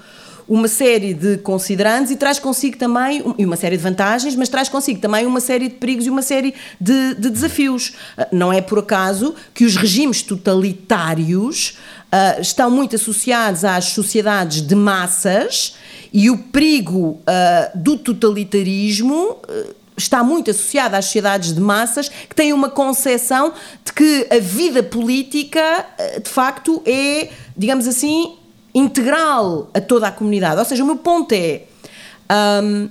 [0.48, 5.00] uma série de considerandos e traz consigo também uma série de vantagens, mas traz consigo
[5.00, 7.92] também uma série de perigos e uma série de, de desafios.
[8.30, 11.78] Não é por acaso que os regimes totalitários
[12.14, 15.74] uh, estão muito associados às sociedades de massas
[16.12, 19.38] e o perigo uh, do totalitarismo.
[19.48, 23.52] Uh, está muito associado às sociedades de massas que têm uma concepção
[23.84, 25.86] de que a vida política,
[26.20, 28.34] de facto, é, digamos assim,
[28.74, 30.58] integral a toda a comunidade.
[30.58, 31.62] Ou seja, o meu ponto é.
[32.28, 32.88] Um,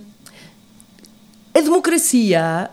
[1.54, 2.70] a democracia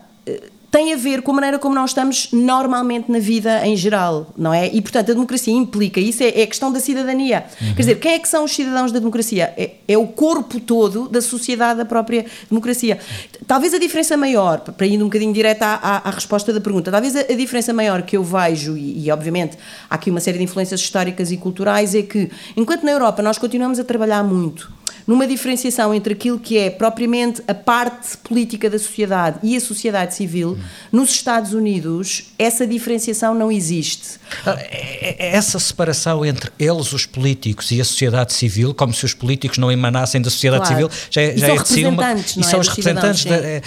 [0.71, 4.53] tem a ver com a maneira como nós estamos normalmente na vida em geral, não
[4.53, 4.67] é?
[4.67, 7.43] E, portanto, a democracia implica isso, é, é a questão da cidadania.
[7.61, 7.73] Uhum.
[7.75, 9.53] Quer dizer, quem é que são os cidadãos da democracia?
[9.57, 12.97] É, é, o corpo todo da sociedade da própria democracia.
[13.45, 16.89] Talvez a diferença maior, para ir um bocadinho direto à, à, à resposta da pergunta,
[16.89, 19.57] talvez a, a, diferença maior que eu vejo, e, e obviamente
[19.89, 23.37] há aqui uma série de influências históricas e culturais, é que, enquanto na Europa nós
[23.37, 24.71] continuamos a trabalhar muito
[25.05, 30.15] numa diferenciação entre aquilo que é propriamente a parte política da sociedade e a sociedade
[30.15, 30.57] civil,
[30.91, 34.19] nos Estados Unidos essa diferenciação não existe.
[34.45, 39.05] Ah, é, é essa separação entre eles, os políticos, e a sociedade civil, como se
[39.05, 40.89] os políticos não emanassem da sociedade claro.
[40.89, 42.13] civil, já, é, já e é de si uma.
[42.13, 43.25] E são é, os representantes.
[43.25, 43.61] Da, é,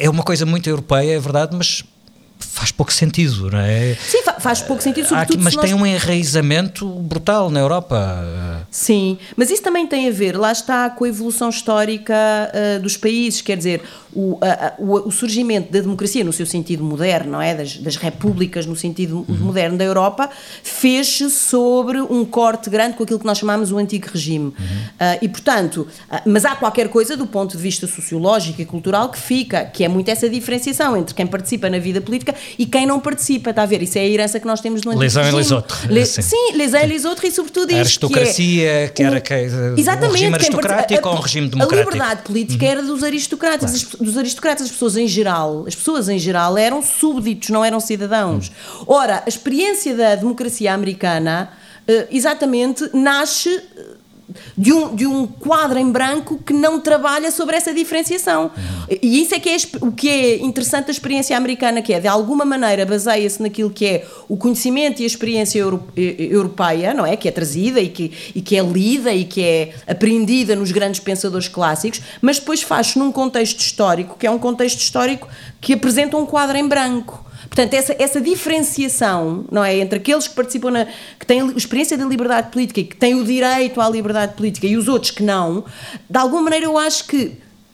[0.00, 1.84] é uma coisa muito europeia, é verdade, mas
[2.38, 3.96] faz pouco sentido, não é?
[4.08, 5.64] Sim, faz pouco sentido, sobretudo Aqui, Mas nós...
[5.64, 8.64] tem um enraizamento brutal na Europa.
[8.70, 12.96] Sim, mas isso também tem a ver, lá está, com a evolução histórica uh, dos
[12.96, 13.82] países, quer dizer,
[14.16, 17.54] o, a, o, o, surgimento da democracia no seu sentido moderno, não é?
[17.54, 19.36] Das, das repúblicas no sentido uhum.
[19.36, 20.30] moderno da Europa,
[20.62, 24.46] fez-se sobre um corte grande com aquilo que nós chamamos o antigo regime.
[24.46, 24.52] Uhum.
[24.52, 29.10] Uh, e, portanto, uh, mas há qualquer coisa do ponto de vista sociológico e cultural
[29.10, 32.86] que fica, que é muito essa diferenciação entre quem participa na vida política e quem
[32.86, 33.82] não participa, está a ver?
[33.82, 35.36] Isso é a herança que nós temos no les regime.
[35.36, 35.84] Les autres.
[35.88, 36.22] Les, sim.
[36.22, 39.20] sim, les uns et les autres e sobretudo isto A aristocracia, que, é, que era
[39.20, 39.34] que,
[39.76, 41.88] exatamente, um regime aristocrático ou um regime democrático?
[41.88, 42.70] A liberdade política uhum.
[42.70, 44.04] era dos aristocratas, claro.
[44.04, 48.48] dos aristocratas, as pessoas em geral, as pessoas em geral eram súbditos, não eram cidadãos.
[48.48, 48.84] Uhum.
[48.88, 51.50] Ora, a experiência da democracia americana
[51.88, 53.62] uh, exatamente nasce
[54.56, 58.50] de um, de um quadro em branco que não trabalha sobre essa diferenciação.
[59.02, 62.08] E isso é que é o que é interessante da experiência americana, que é, de
[62.08, 67.16] alguma maneira, baseia-se naquilo que é o conhecimento e a experiência euro, europeia, não é?
[67.16, 71.00] Que é trazida e que, e que é lida e que é aprendida nos grandes
[71.00, 75.28] pensadores clássicos, mas depois faz num contexto histórico, que é um contexto histórico
[75.60, 77.25] que apresenta um quadro em branco
[77.56, 80.86] Portanto, essa, essa diferenciação, não é, entre aqueles que participam na,
[81.18, 84.66] que têm a experiência da liberdade política e que têm o direito à liberdade política
[84.66, 85.64] e os outros que não,
[86.08, 87.32] de alguma maneira eu acho que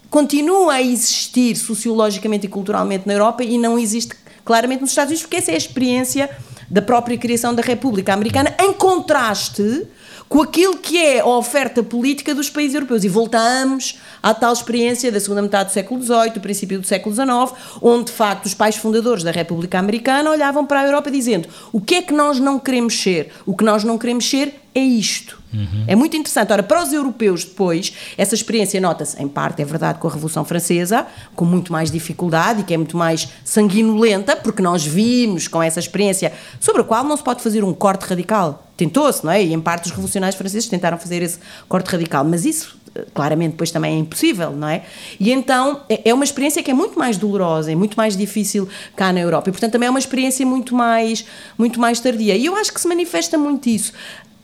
[0.09, 4.15] continua a existir sociologicamente e culturalmente na Europa e não existe
[4.45, 6.31] claramente nos Estados Unidos, porque essa é a experiência
[6.71, 9.89] da própria criação da República Americana, em contraste
[10.33, 13.05] com aquilo que é a oferta política dos países europeus.
[13.05, 17.15] E voltamos à tal experiência da segunda metade do século XVIII, do princípio do século
[17.15, 21.51] XIX, onde de facto os pais fundadores da República Americana olhavam para a Europa dizendo
[21.71, 23.31] o que é que nós não queremos ser?
[23.45, 25.42] O que nós não queremos ser é isto.
[25.53, 25.85] Uhum.
[25.87, 26.53] É muito interessante.
[26.53, 30.45] Ora, para os europeus depois, essa experiência nota-se, em parte, é verdade, com a Revolução
[30.45, 35.63] Francesa, com muito mais dificuldade e que é muito mais sanguinolenta, porque nós vimos com
[35.63, 38.67] essa experiência, sobre a qual não se pode fazer um corte radical.
[38.77, 39.43] Tentou-se, não é?
[39.43, 41.39] E em parte os revolucionários franceses tentaram fazer esse
[41.69, 44.83] corte radical, mas isso eh, claramente depois também é impossível, não é?
[45.21, 48.69] E então é, é uma experiência que é muito mais dolorosa, é muito mais difícil
[48.97, 51.25] cá na Europa e portanto também é uma experiência muito mais
[51.57, 52.35] muito mais tardia.
[52.35, 53.93] E eu acho que se manifesta muito isso.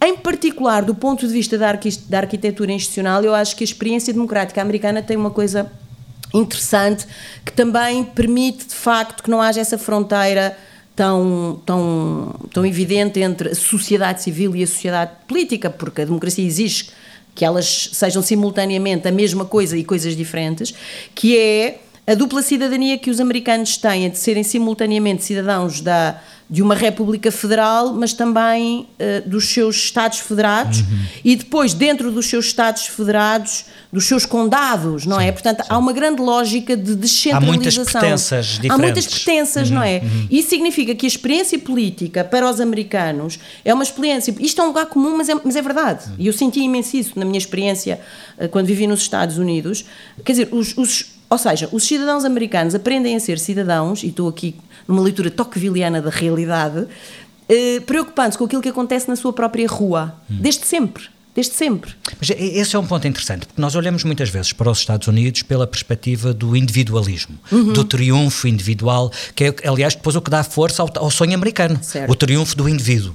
[0.01, 1.73] Em particular, do ponto de vista da,
[2.09, 5.71] da arquitetura institucional, eu acho que a experiência democrática americana tem uma coisa
[6.33, 7.07] interessante
[7.45, 10.57] que também permite, de facto, que não haja essa fronteira
[10.95, 16.45] tão, tão, tão evidente entre a sociedade civil e a sociedade política, porque a democracia
[16.45, 16.91] exige
[17.35, 20.75] que elas sejam simultaneamente a mesma coisa e coisas diferentes,
[21.15, 26.63] que é a dupla cidadania que os americanos têm de serem simultaneamente cidadãos da de
[26.63, 30.99] uma República Federal, mas também uh, dos seus Estados Federados uhum.
[31.23, 35.25] e depois, dentro dos seus Estados Federados, dos seus condados, não é?
[35.25, 35.33] sim, é?
[35.33, 35.69] Portanto, sim.
[35.69, 37.39] há uma grande lógica de descentralização.
[37.39, 38.71] Há muitas pertenças diferentes.
[38.71, 39.99] Há muitas pertenças, uhum, não é?
[39.99, 40.27] Uhum.
[40.31, 44.35] Isso significa que a experiência política para os americanos é uma experiência.
[44.41, 46.05] Isto é um lugar comum, mas é, mas é verdade.
[46.19, 48.01] E eu senti imenso isso na minha experiência
[48.39, 49.85] uh, quando vivi nos Estados Unidos.
[50.25, 54.29] Quer dizer, os, os ou seja, os cidadãos americanos aprendem a ser cidadãos, e estou
[54.29, 54.55] aqui
[54.89, 56.87] numa leitura tocquevilliana da realidade,
[57.49, 60.39] eh, preocupando-se com aquilo que acontece na sua própria rua, hum.
[60.41, 61.05] desde sempre.
[61.35, 61.93] Desde sempre.
[62.19, 65.45] Mas esse é um ponto interessante, porque nós olhamos muitas vezes para os Estados Unidos
[65.45, 67.73] pela perspectiva do individualismo, uhum.
[67.73, 71.79] do triunfo individual, que é, aliás, depois o que dá força ao, ao sonho americano,
[71.81, 72.11] certo.
[72.11, 73.15] o triunfo do indivíduo.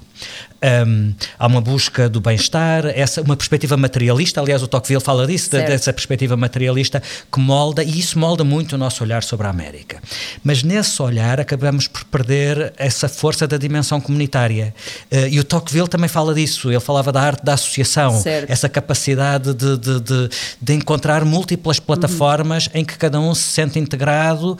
[0.64, 5.50] Um, há uma busca do bem-estar, essa uma perspectiva materialista, aliás o Tocqueville fala disso,
[5.50, 9.50] de, dessa perspectiva materialista que molda, e isso molda muito o nosso olhar sobre a
[9.50, 10.02] América.
[10.42, 14.74] Mas nesse olhar acabamos por perder essa força da dimensão comunitária.
[15.12, 18.50] Uh, e o Tocqueville também fala disso, ele falava da arte da associação, certo.
[18.50, 20.30] essa capacidade de, de, de,
[20.62, 22.72] de, encontrar múltiplas plataformas uhum.
[22.76, 24.58] em que cada um se sente integrado, uh,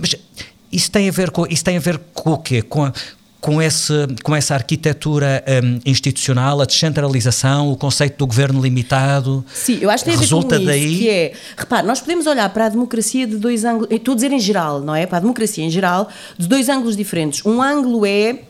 [0.00, 0.16] mas
[0.72, 2.60] isso tem a ver com isso tem a ver com o quê?
[2.60, 2.92] Com a,
[3.44, 9.44] com, esse, com essa arquitetura um, institucional, a descentralização, o conceito do governo limitado.
[9.52, 10.92] Sim, eu acho que tem resulta a ver com daí...
[10.92, 14.14] isso, que é, repare, nós podemos olhar para a democracia de dois ângulos, estou a
[14.14, 15.04] dizer em geral, não é?
[15.04, 17.44] Para a democracia em geral, de dois ângulos diferentes.
[17.44, 18.44] Um ângulo é,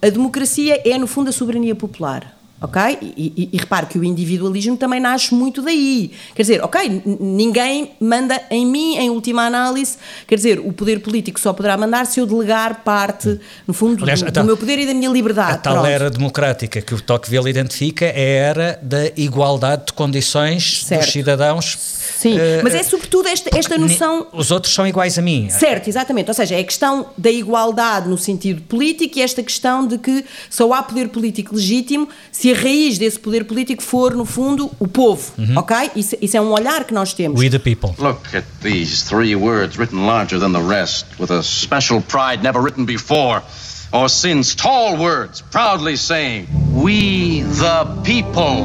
[0.00, 2.98] a democracia é no fundo a soberania popular ok?
[3.00, 6.10] E, e, e, repare que o individualismo também nasce muito daí.
[6.34, 11.38] Quer dizer, ok, ninguém manda em mim, em última análise, quer dizer, o poder político
[11.38, 14.78] só poderá mandar se eu delegar parte, no fundo, Aliás, do, tal, do, meu poder
[14.78, 15.52] e da minha liberdade.
[15.52, 15.88] A tal Pronto.
[15.88, 21.04] era democrática que o Tocqueville identifica é a era da igualdade de condições certo.
[21.04, 24.26] dos cidadãos Sim, uh, mas é sobretudo esta, esta noção.
[24.32, 25.48] Os outros são iguais a mim.
[25.50, 26.28] Certo, exatamente.
[26.28, 30.24] Ou seja, é a questão da igualdade no sentido político e esta questão de que
[30.50, 34.86] só há poder político legítimo se a raiz desse poder político for, no fundo, o
[34.86, 35.32] povo.
[35.38, 35.58] Uhum.
[35.58, 35.90] Ok?
[35.96, 37.40] Isso, isso é um olhar que nós temos.
[37.40, 37.94] We the people.
[37.98, 42.62] Look at these three words written larger than the rest, with a special pride never
[42.62, 43.42] written before.
[43.90, 48.64] Or since tall words proudly saying, We the people.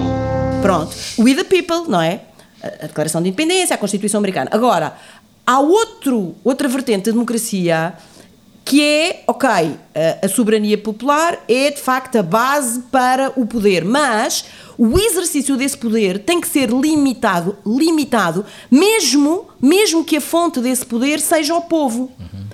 [0.62, 0.93] Pronto.
[1.17, 2.22] We the people, não é?
[2.63, 4.50] a Declaração de Independência, a Constituição Americana.
[4.54, 4.96] Agora,
[5.46, 7.93] há outro, outra vertente da democracia
[8.65, 13.84] que é, ok, a, a soberania popular é de facto a base para o poder,
[13.84, 14.45] mas
[14.78, 20.86] o exercício desse poder tem que ser limitado, limitado, mesmo, mesmo que a fonte desse
[20.86, 22.12] poder seja o povo.
[22.19, 22.45] Uhum.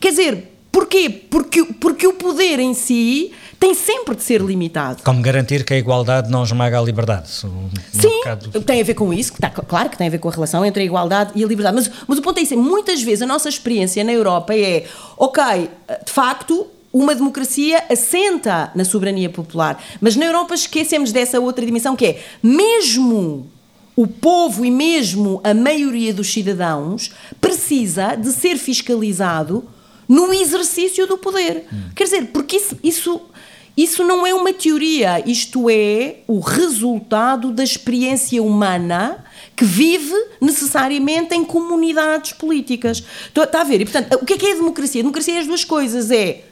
[0.00, 1.10] Quer dizer, porquê?
[1.10, 5.02] Porque, porque o poder em si tem sempre de ser limitado.
[5.02, 7.28] Como garantir que a igualdade não esmaga a liberdade?
[7.28, 7.48] Sim,
[7.92, 8.60] bocado...
[8.62, 10.82] tem a ver com isso, está, claro que tem a ver com a relação entre
[10.82, 13.48] a igualdade e a liberdade, mas, mas o ponto é isso, muitas vezes a nossa
[13.48, 14.84] experiência na Europa é,
[15.16, 15.68] ok,
[16.06, 21.96] de facto, uma democracia assenta na soberania popular, mas na Europa esquecemos dessa outra dimensão
[21.96, 23.50] que é, mesmo
[23.96, 27.10] o povo e mesmo a maioria dos cidadãos
[27.40, 29.68] precisa de ser fiscalizado
[30.08, 31.66] no exercício do poder.
[31.72, 31.90] Hum.
[31.94, 33.20] Quer dizer, porque isso, isso
[33.76, 41.32] Isso não é uma teoria, isto é o resultado da experiência humana que vive necessariamente
[41.32, 43.04] em comunidades políticas.
[43.32, 43.80] Está a ver?
[43.80, 45.00] E, portanto, o que é que é a democracia?
[45.00, 46.42] A democracia é as duas coisas: é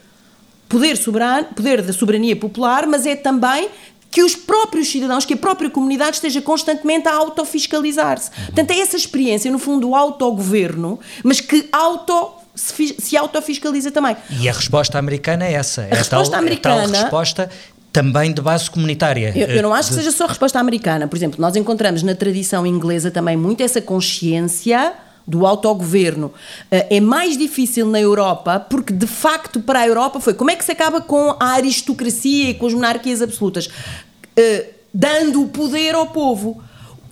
[0.69, 3.71] poder, soberano, poder da soberania popular, mas é também
[4.09, 8.31] que os próprios cidadãos, que a própria comunidade esteja constantemente a autofiscalizar-se.
[8.31, 14.17] Portanto, é essa experiência, no fundo, do autogoverno, mas que auto se, se autofiscaliza também.
[14.41, 15.83] E a resposta americana é essa.
[15.83, 16.83] A é resposta tal, americana.
[16.83, 17.51] É tal resposta
[17.93, 19.33] também de base comunitária.
[19.35, 21.07] Eu, eu não acho que seja só a resposta americana.
[21.07, 24.95] Por exemplo, nós encontramos na tradição inglesa também muito essa consciência
[25.27, 26.33] do autogoverno.
[26.71, 30.57] Eh, é mais difícil na Europa, porque de facto para a Europa foi como é
[30.57, 33.67] que se acaba com a aristocracia e com as monarquias absolutas?
[33.67, 36.63] Uh, dando o poder ao povo.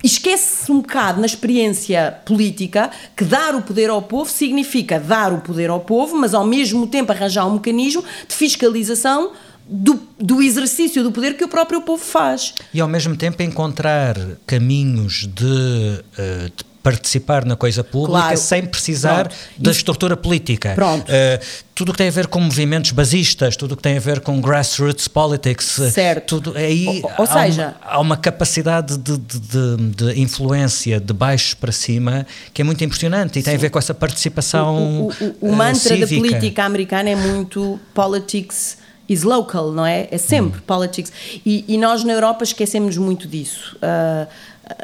[0.04, 5.40] Esquece-se um bocado na experiência política que dar o poder ao povo significa dar o
[5.40, 9.32] poder ao povo, mas ao mesmo tempo arranjar um mecanismo de fiscalização
[9.66, 12.52] do, do, exercício do poder que o próprio povo faz.
[12.74, 14.14] E ao mesmo tempo encontrar
[14.46, 18.36] caminhos de, uh, de participar na coisa pública claro.
[18.36, 19.36] sem precisar Pronto.
[19.56, 20.74] da estrutura política.
[20.74, 21.10] Pronto.
[21.10, 24.00] Uh, tudo o que tem a ver com movimentos basistas, tudo o que tem a
[24.00, 26.40] ver com grassroots politics, eh, certo.
[26.40, 31.00] tudo aí ou, ou há seja, uma, há uma capacidade de, de, de, de, influência
[31.00, 33.46] de baixo para cima que é muito impressionante e sim.
[33.46, 34.76] tem a ver com essa participação.
[34.76, 36.06] O, o, o, o mantra cívica.
[36.06, 38.76] da política americana é muito politics
[39.08, 40.06] is local, não é?
[40.10, 40.62] É sempre hum.
[40.66, 41.12] politics.
[41.44, 43.76] E, e, nós na Europa esquecemos muito disso.
[43.76, 44.26] Uh,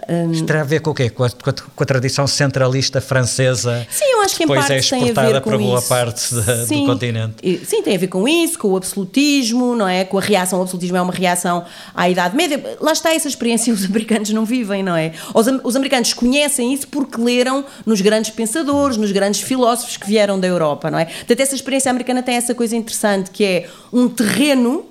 [0.08, 1.08] um, Isto terá a ver com o quê?
[1.08, 3.86] Com a, com a, tradição centralista francesa?
[3.88, 5.88] Sim, eu acho que em parte é tem a ver com para boa isso.
[5.88, 7.64] parte da, sim, do continente.
[7.64, 10.04] Sim, tem a ver com isso, com o absolutismo, não é?
[10.04, 10.58] Com a reação.
[10.58, 11.64] O absolutismo é uma reação
[11.94, 12.76] à Idade Média.
[12.80, 15.12] Lá está essa experiência os americanos não vivem, não é?
[15.32, 20.38] Os, os americanos conhecem isso porque leram nos grandes pensadores, nos grandes filósofos que vieram
[20.38, 21.06] da Europa, não é?
[21.06, 24.84] Portanto, essa experiência americana tem essa coisa interessante que é um terreno.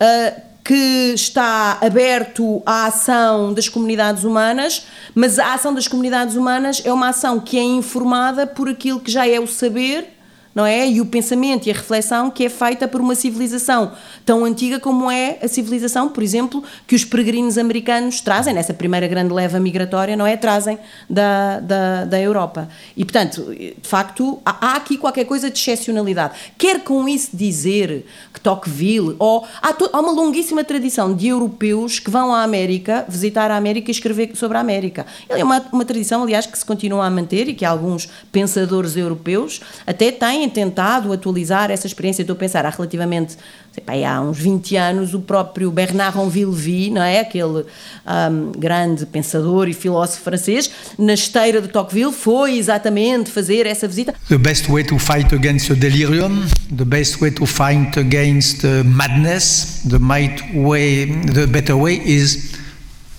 [0.00, 6.82] Uh, que está aberto à ação das comunidades humanas, mas a ação das comunidades humanas
[6.84, 10.17] é uma ação que é informada por aquilo que já é o saber
[10.58, 10.90] não é?
[10.90, 13.92] E o pensamento e a reflexão que é feita por uma civilização
[14.26, 19.06] tão antiga como é a civilização, por exemplo, que os peregrinos americanos trazem, nessa primeira
[19.06, 20.36] grande leva migratória, não é?
[20.36, 20.76] Trazem
[21.08, 22.68] da, da, da Europa.
[22.96, 26.34] E, portanto, de facto, há, aqui qualquer coisa de excepcionalidade.
[26.58, 28.04] Quer com isso dizer
[28.34, 33.04] que Tocqueville, ou há, to, há uma longuíssima tradição de europeus que vão à América,
[33.08, 35.06] visitar a América e escrever sobre a América.
[35.28, 39.60] É uma, uma tradição, aliás, que se continua a manter e que alguns pensadores europeus
[39.86, 42.22] até têm tentado atualizar essa experiência.
[42.22, 43.36] Estou a pensar, há relativamente,
[43.72, 47.20] sei, há uns 20 anos, o próprio Bernard Villevie, não é?
[47.20, 47.64] Aquele
[48.06, 54.14] um, grande pensador e filósofo francês, na esteira de Tocqueville, foi exatamente fazer essa visita.
[54.28, 58.82] The best way to fight against the delirium, the best way to fight against the
[58.84, 62.56] madness, the might way, the better way is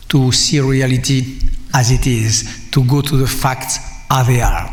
[0.09, 1.39] to see reality
[1.73, 4.69] as it is, to go to the facts as they are.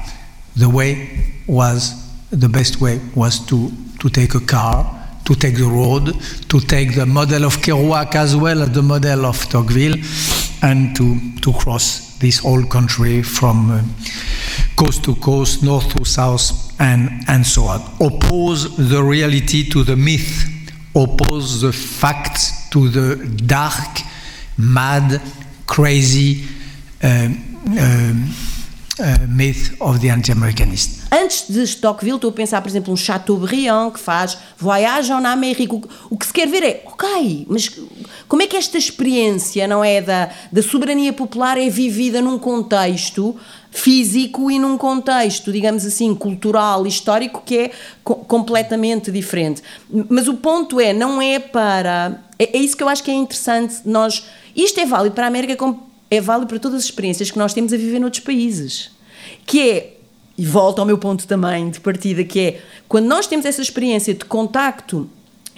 [0.57, 3.71] The way was the best way was to,
[4.01, 6.15] to take a car, to take the road,
[6.49, 9.97] to take the model of Kerouac as well as the model of Tocqueville,
[10.63, 13.83] and to, to cross this whole country from uh,
[14.77, 17.81] coast to coast, north to south, and, and so on.
[18.01, 20.45] Oppose the reality to the myth,
[20.95, 23.99] oppose the facts to the dark,
[24.59, 25.21] mad,
[25.67, 26.45] crazy
[27.03, 27.29] uh,
[27.71, 28.15] uh,
[28.99, 30.96] uh myth of the anti-Americanist.
[31.11, 35.73] Antes de Tocqueville, estou a pensar, por exemplo, um Chateaubriand que faz Voyage en Amérique.
[35.73, 37.71] O, o que se quer ver é, ok, mas
[38.27, 43.37] como é que esta experiência, não é, da, da soberania popular é vivida num contexto
[43.71, 47.71] físico e num contexto, digamos assim, cultural, histórico, que é
[48.03, 49.63] co completamente diferente.
[50.09, 52.21] Mas o ponto é, não é para.
[52.37, 53.77] É, é, isso que eu acho que é interessante.
[53.85, 54.25] Nós,
[54.57, 57.55] isto é válido para a América, como é válido para todas as experiências que nós
[57.55, 58.91] temos a viver noutros países.
[59.45, 59.96] Que é
[60.39, 64.15] e volto ao meu ponto também de partida, que é quando nós temos essa experiência
[64.15, 65.09] de contacto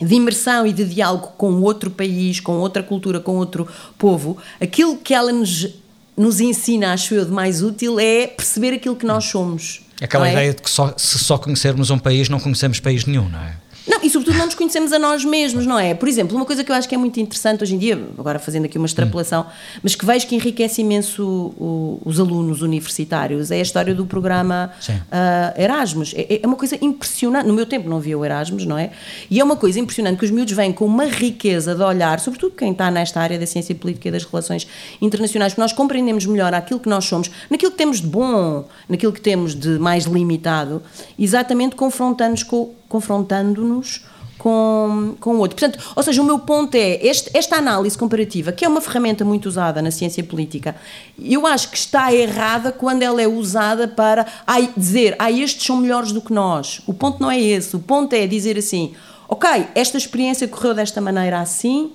[0.00, 3.66] de imersão e de diálogo com outro país, com outra cultura, com outro
[3.98, 5.68] povo, aquilo que ela nos,
[6.16, 9.80] nos ensina, acho eu, de mais útil é perceber aquilo que nós somos.
[10.00, 10.32] Aquela é?
[10.32, 13.56] ideia de que só, se só conhecermos um país, não conhecemos país nenhum, não é?
[13.88, 15.94] Não, e sobretudo não nos conhecemos a nós mesmos, não é?
[15.94, 18.38] Por exemplo, uma coisa que eu acho que é muito interessante hoje em dia, agora
[18.38, 19.80] fazendo aqui uma extrapolação, hum.
[19.82, 24.70] mas que vejo que enriquece imenso o, os alunos universitários, é a história do programa
[24.88, 26.12] uh, Erasmus.
[26.14, 27.46] É, é, uma coisa impressionante.
[27.46, 28.90] No meu tempo não havia o Erasmus, não é?
[29.30, 32.54] E é uma coisa impressionante que os miúdos vêm com uma riqueza de olhar, sobretudo
[32.54, 34.66] quem está nesta área da ciência política e das relações
[35.00, 39.12] internacionais, que nós compreendemos melhor aquilo que nós somos, naquilo que temos de bom, naquilo
[39.12, 40.82] que temos de mais limitado,
[41.18, 44.02] exatamente confrontando-nos com, confrontando-nos
[44.38, 45.58] com, com o outro.
[45.58, 49.24] Portanto, ou seja, o meu ponto é, este, esta análise comparativa, que é uma ferramenta
[49.24, 50.76] muito usada na ciência política,
[51.20, 55.76] eu acho que está errada quando ela é usada para ai, dizer, ah, estes são
[55.76, 56.80] melhores do que nós.
[56.86, 57.74] O ponto não é esse.
[57.74, 58.94] O ponto é dizer assim,
[59.28, 61.92] ok, esta experiência correu desta maneira assim,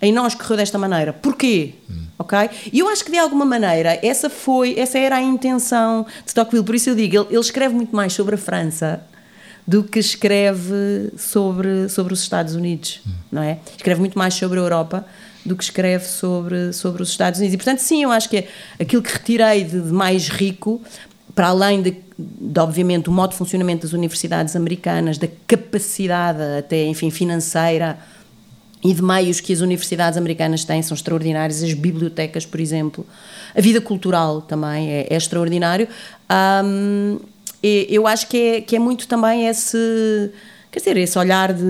[0.00, 1.14] em nós correu desta maneira.
[1.14, 1.74] Porquê?
[1.90, 2.04] Hum.
[2.18, 2.38] Ok?
[2.72, 6.64] E eu acho que de alguma maneira essa foi, essa era a intenção de Tocqueville.
[6.64, 9.02] Por isso eu digo, ele, ele escreve muito mais sobre a França
[9.66, 13.00] do que escreve sobre, sobre os Estados Unidos,
[13.32, 13.58] não é?
[13.76, 15.04] Escreve muito mais sobre a Europa
[15.44, 17.54] do que escreve sobre, sobre os Estados Unidos.
[17.54, 18.48] E, portanto, sim, eu acho que é
[18.80, 20.80] aquilo que retirei de, de mais rico,
[21.34, 26.84] para além de, de, obviamente, o modo de funcionamento das universidades americanas, da capacidade até,
[26.86, 27.98] enfim, financeira
[28.84, 33.06] e de meios que as universidades americanas têm, são extraordinárias, as bibliotecas, por exemplo,
[33.54, 35.88] a vida cultural também é, é extraordinário.
[36.64, 37.18] Um,
[37.88, 40.30] eu acho que é, que é muito também esse
[40.70, 41.64] quer dizer, esse olhar de,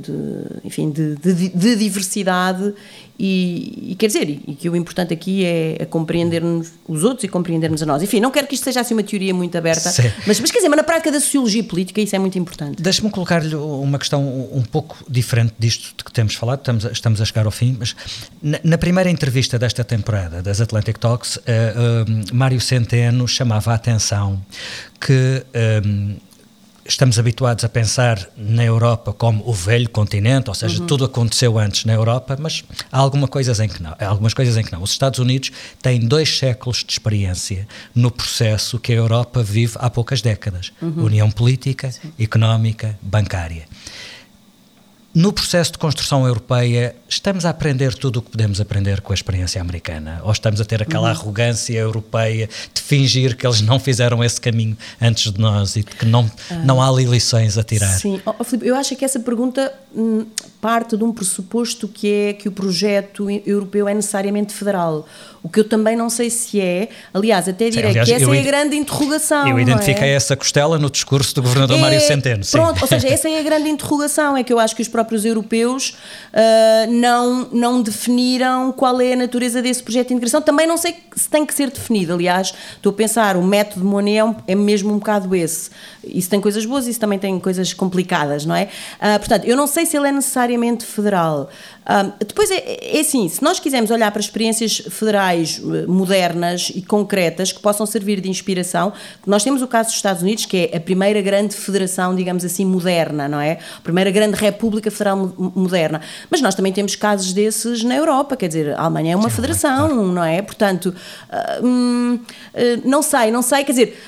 [0.00, 2.72] de enfim, de, de, de, diversidade
[3.18, 7.28] e, e, quer dizer, e que o importante aqui é, é compreendermos os outros e
[7.28, 8.00] compreendermos a nós.
[8.00, 9.92] Enfim, não quero que isto seja assim uma teoria muito aberta,
[10.24, 12.80] mas, mas quer dizer, mas na prática da sociologia política isso é muito importante.
[12.80, 17.20] Deixe-me colocar-lhe uma questão um pouco diferente disto de que temos falado, estamos a, estamos
[17.20, 17.96] a chegar ao fim, mas
[18.40, 23.74] na, na primeira entrevista desta temporada das Atlantic Talks, uh, uh, Mário Centeno chamava a
[23.74, 24.40] atenção
[25.00, 25.44] que
[25.84, 26.16] um,
[26.88, 30.86] estamos habituados a pensar na Europa como o velho continente, ou seja, uhum.
[30.86, 34.56] tudo aconteceu antes na Europa, mas há alguma coisas em que não, há algumas coisas
[34.56, 34.82] em que não.
[34.82, 39.90] Os Estados Unidos têm dois séculos de experiência no processo que a Europa vive há
[39.90, 41.04] poucas décadas: uhum.
[41.04, 42.12] união política, Sim.
[42.18, 43.66] económica, bancária.
[45.18, 49.14] No processo de construção europeia, estamos a aprender tudo o que podemos aprender com a
[49.16, 50.20] experiência americana?
[50.22, 51.10] Ou estamos a ter aquela uhum.
[51.10, 56.06] arrogância europeia de fingir que eles não fizeram esse caminho antes de nós e que
[56.06, 56.54] não, ah.
[56.64, 57.98] não há ali lições a tirar?
[57.98, 60.24] Sim, oh, Filipe, eu acho que essa pergunta hum,
[60.60, 65.04] parte de um pressuposto que é que o projeto europeu é necessariamente federal.
[65.42, 68.34] O que eu também não sei se é, aliás, até direi sim, aliás, que essa
[68.34, 69.48] é a grande interrogação.
[69.48, 70.14] Eu identifiquei é?
[70.14, 72.42] essa costela no discurso do governador é, Mário Centeno.
[72.42, 72.58] Sim.
[72.58, 75.24] Pronto, ou seja, essa é a grande interrogação, é que eu acho que os próprios
[75.24, 75.96] europeus
[76.32, 80.42] uh, não, não definiram qual é a natureza desse projeto de integração.
[80.42, 84.18] Também não sei se tem que ser definido, aliás, estou a pensar, o método Monet
[84.46, 85.70] é, é mesmo um bocado esse.
[86.02, 88.64] Isso tem coisas boas, isso também tem coisas complicadas, não é?
[89.00, 91.48] Uh, portanto, eu não sei se ele é necessariamente federal.
[92.18, 97.50] Depois é, é assim, se nós quisermos olhar para experiências federais eh, modernas e concretas
[97.50, 98.92] que possam servir de inspiração,
[99.26, 102.66] nós temos o caso dos Estados Unidos, que é a primeira grande federação, digamos assim,
[102.66, 103.58] moderna, não é?
[103.78, 106.02] A primeira grande república federal moderna.
[106.30, 109.36] Mas nós também temos casos desses na Europa, quer dizer, a Alemanha é uma Sim,
[109.36, 110.12] federação, claro.
[110.12, 110.42] não é?
[110.42, 110.94] Portanto,
[111.30, 112.20] uh, hum,
[112.84, 113.98] não sei, não sei, quer dizer,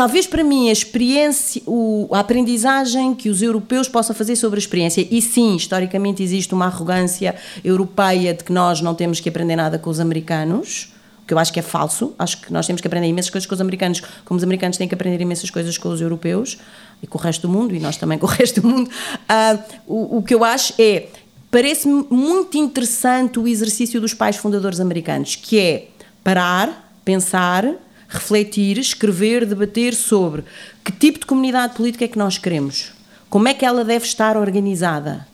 [0.00, 4.62] talvez para mim a experiência, o, a aprendizagem que os europeus possam fazer sobre a
[4.62, 9.56] experiência, e sim, historicamente existe uma arrogância europeia de que nós não temos que aprender
[9.56, 10.90] nada com os americanos,
[11.22, 13.46] o que eu acho que é falso, acho que nós temos que aprender imensas coisas
[13.46, 16.56] com os americanos, como os americanos têm que aprender imensas coisas com os europeus
[17.02, 18.88] e com o resto do mundo, e nós também com o resto do mundo.
[18.88, 21.08] Uh, o, o que eu acho é,
[21.50, 25.88] parece-me muito interessante o exercício dos pais fundadores americanos, que é
[26.24, 27.66] parar, pensar
[28.10, 30.44] refletir, escrever, debater sobre
[30.84, 32.92] que tipo de comunidade política é que nós queremos,
[33.30, 35.26] como é que ela deve estar organizada,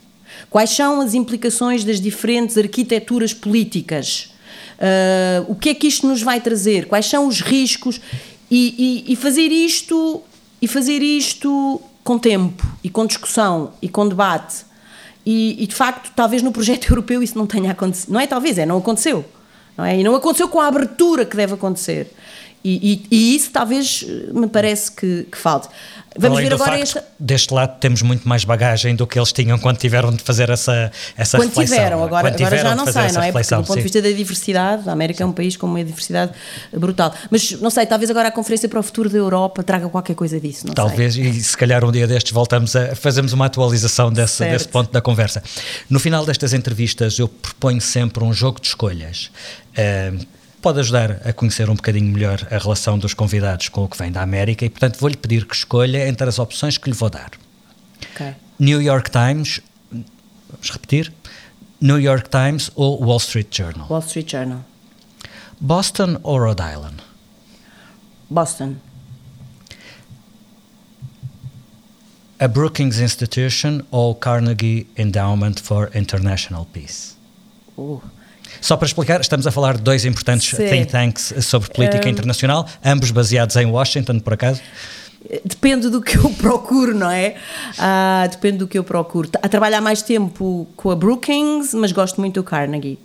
[0.50, 4.30] quais são as implicações das diferentes arquiteturas políticas,
[4.78, 7.98] uh, o que é que isto nos vai trazer, quais são os riscos
[8.50, 10.22] e, e, e fazer isto
[10.60, 14.64] e fazer isto com tempo e com discussão e com debate.
[15.24, 18.12] E, e, de facto, talvez no projeto europeu isso não tenha acontecido.
[18.12, 19.24] Não é talvez, é não aconteceu.
[19.76, 19.98] Não é?
[19.98, 22.10] E não aconteceu com a abertura que deve acontecer.
[22.66, 24.04] E, e, e, isso talvez
[24.34, 25.68] me parece que, que falte.
[26.18, 27.04] Vamos Além ver agora esta...
[27.20, 30.90] Deste lado temos muito mais bagagem do que eles tinham quando tiveram de fazer essa,
[31.16, 31.76] essa quando reflexão.
[31.76, 33.30] Tiveram, agora, quando agora já não sei, não é?
[33.30, 35.22] Porque do ponto de vista da diversidade, a América sim.
[35.22, 36.32] é um país com uma diversidade
[36.72, 37.14] brutal.
[37.30, 40.40] Mas não sei, talvez agora a Conferência para o Futuro da Europa traga qualquer coisa
[40.40, 40.66] disso.
[40.74, 41.28] talvez, sei.
[41.28, 45.00] e se calhar um dia destes voltamos a fazermos uma atualização desse, desse ponto da
[45.00, 45.40] conversa.
[45.88, 49.30] No final destas entrevistas eu proponho sempre um jogo de escolhas.
[49.78, 50.26] Uh,
[50.60, 54.10] pode ajudar a conhecer um bocadinho melhor a relação dos convidados com o que vem
[54.10, 57.30] da América e, portanto, vou-lhe pedir que escolha entre as opções que lhe vou dar.
[58.14, 58.34] Okay.
[58.58, 61.12] New York Times, vamos repetir,
[61.80, 63.86] New York Times ou Wall Street Journal?
[63.88, 64.64] Wall Street Journal.
[65.60, 66.96] Boston ou Rhode Island?
[68.28, 68.76] Boston.
[72.38, 77.14] A Brookings Institution ou Carnegie Endowment for International Peace?
[77.78, 78.00] Uh.
[78.60, 80.68] Só para explicar, estamos a falar de dois importantes Sim.
[80.68, 84.60] think tanks sobre política uh, internacional, ambos baseados em Washington, por acaso.
[85.44, 87.34] Depende do que eu procuro, não é?
[87.78, 89.28] Ah, depende do que eu procuro.
[89.42, 92.98] A trabalhar mais tempo com a Brookings, mas gosto muito do Carnegie.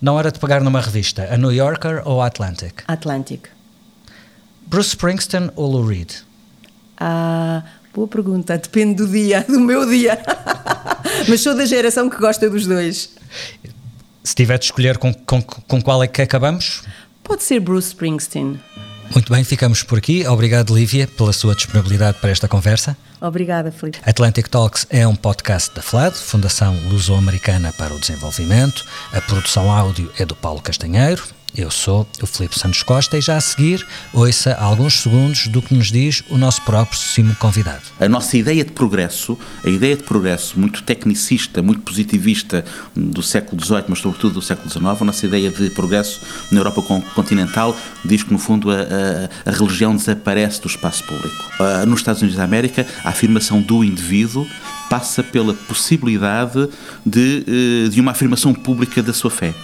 [0.00, 2.82] Na hora de pegar numa revista, a New Yorker ou a Atlantic?
[2.86, 3.48] Atlantic.
[4.66, 6.10] Bruce Springsteen ou Lou Reed?
[6.98, 7.62] Ah,
[7.94, 8.56] boa pergunta.
[8.58, 10.18] Depende do dia, do meu dia.
[11.28, 13.14] mas sou da geração que gosta dos dois.
[14.26, 16.82] Se tiver de escolher com, com, com qual é que acabamos?
[17.22, 18.58] Pode ser Bruce Springsteen.
[19.12, 20.26] Muito bem, ficamos por aqui.
[20.26, 22.96] Obrigado, Lívia, pela sua disponibilidade para esta conversa.
[23.20, 24.00] Obrigada, Felipe.
[24.04, 28.84] Atlantic Talks é um podcast da FLAD, Fundação Luso-Americana para o Desenvolvimento.
[29.12, 31.22] A produção áudio é do Paulo Castanheiro.
[31.56, 35.74] Eu sou o Filipe Santos Costa e já a seguir ouça alguns segundos do que
[35.74, 37.80] nos diz o nosso próximo convidado.
[37.98, 42.62] A nossa ideia de progresso, a ideia de progresso muito tecnicista, muito positivista
[42.94, 46.20] do século XVIII, mas sobretudo do século XIX, a nossa ideia de progresso
[46.52, 46.82] na Europa
[47.14, 51.42] continental diz que no fundo a, a, a religião desaparece do espaço público.
[51.58, 54.46] Uh, nos Estados Unidos da América, a afirmação do indivíduo
[54.90, 56.68] passa pela possibilidade
[57.04, 59.54] de, uh, de uma afirmação pública da sua fé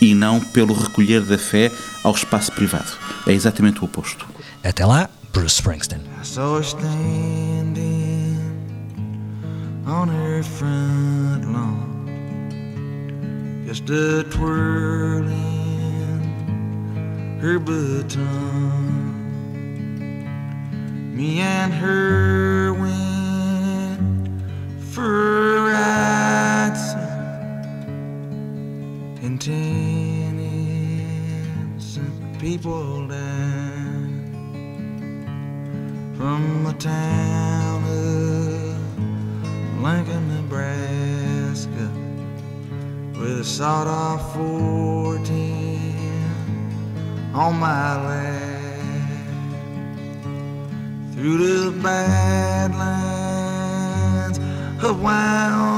[0.00, 1.72] e não pelo recolher da fé
[2.02, 2.90] ao espaço privado.
[3.26, 4.26] É exatamente o oposto.
[4.62, 6.00] Até lá, Bruce Springsteen.
[9.86, 12.08] on her front lawn,
[13.64, 15.30] just a twirling
[17.40, 19.14] her baton.
[21.14, 24.28] Me and her went
[24.92, 26.85] for rides
[29.48, 30.38] and ten
[31.74, 33.16] innocent people died
[36.16, 38.76] from the town of
[39.82, 41.90] Lincoln, Nebraska,
[43.18, 45.24] with a sawed-off 14
[47.34, 48.72] on my lap
[51.14, 52.78] through the badlands
[54.82, 55.76] of Wyoming.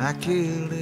[0.00, 0.77] I killed